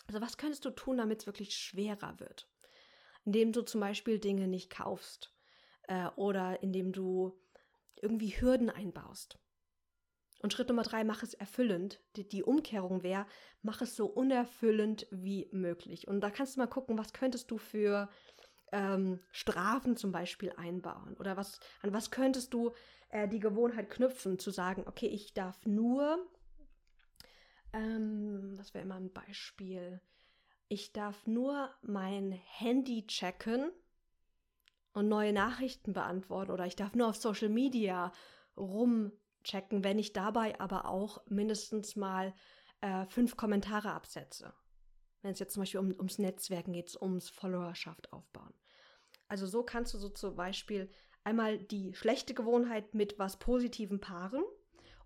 Also 0.07 0.21
was 0.21 0.37
könntest 0.37 0.65
du 0.65 0.71
tun, 0.71 0.97
damit 0.97 1.21
es 1.21 1.25
wirklich 1.25 1.55
schwerer 1.55 2.19
wird? 2.19 2.47
Indem 3.25 3.51
du 3.51 3.61
zum 3.61 3.81
Beispiel 3.81 4.19
Dinge 4.19 4.47
nicht 4.47 4.69
kaufst 4.69 5.33
äh, 5.87 6.07
oder 6.15 6.63
indem 6.63 6.91
du 6.91 7.39
irgendwie 7.95 8.29
Hürden 8.29 8.69
einbaust. 8.69 9.37
Und 10.41 10.53
Schritt 10.53 10.69
Nummer 10.69 10.83
drei, 10.83 11.03
mach 11.03 11.21
es 11.21 11.35
erfüllend. 11.35 11.99
Die, 12.15 12.27
die 12.27 12.43
Umkehrung 12.43 13.03
wäre, 13.03 13.27
mach 13.61 13.81
es 13.81 13.95
so 13.95 14.07
unerfüllend 14.07 15.07
wie 15.11 15.47
möglich. 15.51 16.07
Und 16.07 16.21
da 16.21 16.31
kannst 16.31 16.55
du 16.55 16.61
mal 16.61 16.67
gucken, 16.67 16.97
was 16.97 17.13
könntest 17.13 17.51
du 17.51 17.59
für 17.59 18.09
ähm, 18.71 19.19
Strafen 19.31 19.97
zum 19.97 20.11
Beispiel 20.11 20.51
einbauen? 20.57 21.15
Oder 21.19 21.37
was, 21.37 21.59
an 21.81 21.93
was 21.93 22.09
könntest 22.09 22.53
du 22.55 22.71
äh, 23.09 23.27
die 23.27 23.39
Gewohnheit 23.39 23.91
knüpfen, 23.91 24.39
zu 24.39 24.49
sagen, 24.49 24.83
okay, 24.87 25.07
ich 25.07 25.35
darf 25.35 25.63
nur 25.65 26.17
ähm, 27.73 28.53
was 28.57 28.73
wäre 28.73 28.83
immer 28.83 28.95
ein 28.95 29.11
Beispiel? 29.11 30.01
Ich 30.67 30.93
darf 30.93 31.27
nur 31.27 31.69
mein 31.81 32.31
Handy 32.31 33.05
checken 33.07 33.71
und 34.93 35.07
neue 35.07 35.33
Nachrichten 35.33 35.93
beantworten 35.93 36.51
oder 36.51 36.65
ich 36.65 36.75
darf 36.75 36.95
nur 36.95 37.07
auf 37.07 37.15
Social 37.17 37.49
Media 37.49 38.11
rumchecken, 38.57 39.83
wenn 39.83 39.99
ich 39.99 40.13
dabei 40.13 40.59
aber 40.59 40.85
auch 40.85 41.25
mindestens 41.27 41.95
mal 41.95 42.33
äh, 42.81 43.05
fünf 43.07 43.37
Kommentare 43.37 43.91
absetze. 43.91 44.53
Wenn 45.21 45.31
es 45.31 45.39
jetzt 45.39 45.53
zum 45.53 45.61
Beispiel 45.61 45.79
um, 45.79 45.91
ums 45.91 46.17
Netzwerken 46.19 46.73
geht, 46.73 46.99
ums 47.01 47.29
Followerschaft 47.29 48.11
aufbauen. 48.11 48.53
Also 49.27 49.45
so 49.45 49.63
kannst 49.63 49.93
du 49.93 49.97
so 49.97 50.09
zum 50.09 50.35
Beispiel 50.35 50.89
einmal 51.23 51.57
die 51.57 51.93
schlechte 51.93 52.33
Gewohnheit 52.33 52.93
mit 52.93 53.19
was 53.19 53.37
Positivem 53.37 53.99
paaren 53.99 54.43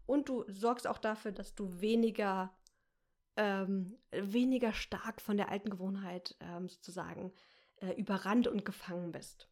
und 0.05 0.29
du 0.29 0.45
sorgst 0.47 0.87
auch 0.87 0.97
dafür, 0.97 1.31
dass 1.31 1.55
du 1.55 1.81
weniger 1.81 2.53
ähm, 3.37 3.97
weniger 4.11 4.73
stark 4.73 5.21
von 5.21 5.37
der 5.37 5.49
alten 5.49 5.69
Gewohnheit 5.69 6.35
ähm, 6.39 6.69
sozusagen 6.69 7.33
äh, 7.81 7.91
überrannt 7.93 8.47
und 8.47 8.65
gefangen 8.65 9.11
bist. 9.11 9.49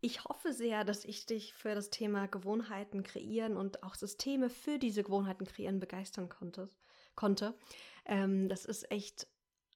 Ich 0.00 0.24
hoffe 0.24 0.52
sehr, 0.52 0.84
dass 0.84 1.04
ich 1.04 1.26
dich 1.26 1.54
für 1.54 1.74
das 1.74 1.90
Thema 1.90 2.26
Gewohnheiten 2.26 3.02
kreieren 3.02 3.56
und 3.56 3.82
auch 3.82 3.94
Systeme 3.94 4.50
für 4.50 4.78
diese 4.78 5.02
Gewohnheiten 5.02 5.46
kreieren 5.46 5.80
begeistern 5.80 6.28
konnte. 6.28 6.68
konnte. 7.14 7.54
Ähm, 8.04 8.48
das 8.48 8.64
ist 8.64 8.90
echt 8.90 9.26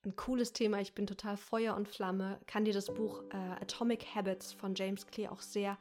ein 0.05 0.15
cooles 0.15 0.53
Thema. 0.53 0.81
Ich 0.81 0.95
bin 0.95 1.07
total 1.07 1.37
Feuer 1.37 1.75
und 1.75 1.89
Flamme. 1.89 2.39
Kann 2.47 2.65
dir 2.65 2.75
das 2.75 2.93
Buch 2.93 3.25
äh, 3.31 3.37
Atomic 3.37 4.15
Habits 4.15 4.53
von 4.53 4.75
James 4.75 5.07
Clear 5.07 5.33
auch 5.33 5.41
sehr 5.41 5.79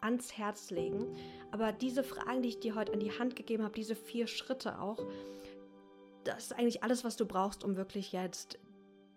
ans 0.00 0.36
Herz 0.36 0.70
legen. 0.70 1.16
Aber 1.50 1.72
diese 1.72 2.02
Fragen, 2.02 2.42
die 2.42 2.50
ich 2.50 2.60
dir 2.60 2.74
heute 2.74 2.92
an 2.92 3.00
die 3.00 3.18
Hand 3.18 3.36
gegeben 3.36 3.64
habe, 3.64 3.74
diese 3.74 3.96
vier 3.96 4.26
Schritte 4.26 4.80
auch, 4.80 5.04
das 6.24 6.44
ist 6.44 6.52
eigentlich 6.52 6.82
alles, 6.82 7.04
was 7.04 7.16
du 7.16 7.26
brauchst, 7.26 7.64
um 7.64 7.76
wirklich 7.76 8.12
jetzt 8.12 8.58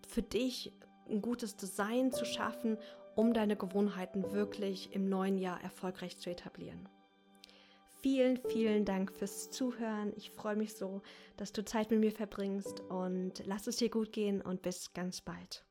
für 0.07 0.21
dich 0.21 0.73
ein 1.09 1.21
gutes 1.21 1.55
Design 1.55 2.11
zu 2.11 2.25
schaffen, 2.25 2.77
um 3.15 3.33
deine 3.33 3.55
Gewohnheiten 3.55 4.31
wirklich 4.31 4.93
im 4.93 5.09
neuen 5.09 5.37
Jahr 5.37 5.61
erfolgreich 5.61 6.17
zu 6.17 6.29
etablieren. 6.29 6.87
Vielen, 8.01 8.37
vielen 8.37 8.85
Dank 8.85 9.11
fürs 9.11 9.49
Zuhören. 9.49 10.13
Ich 10.15 10.31
freue 10.31 10.55
mich 10.55 10.73
so, 10.73 11.01
dass 11.35 11.51
du 11.51 11.65
Zeit 11.65 11.91
mit 11.91 11.99
mir 11.99 12.13
verbringst 12.13 12.79
und 12.81 13.43
lass 13.45 13.67
es 13.67 13.77
dir 13.77 13.89
gut 13.89 14.13
gehen 14.13 14.41
und 14.41 14.61
bis 14.61 14.93
ganz 14.93 15.19
bald. 15.19 15.65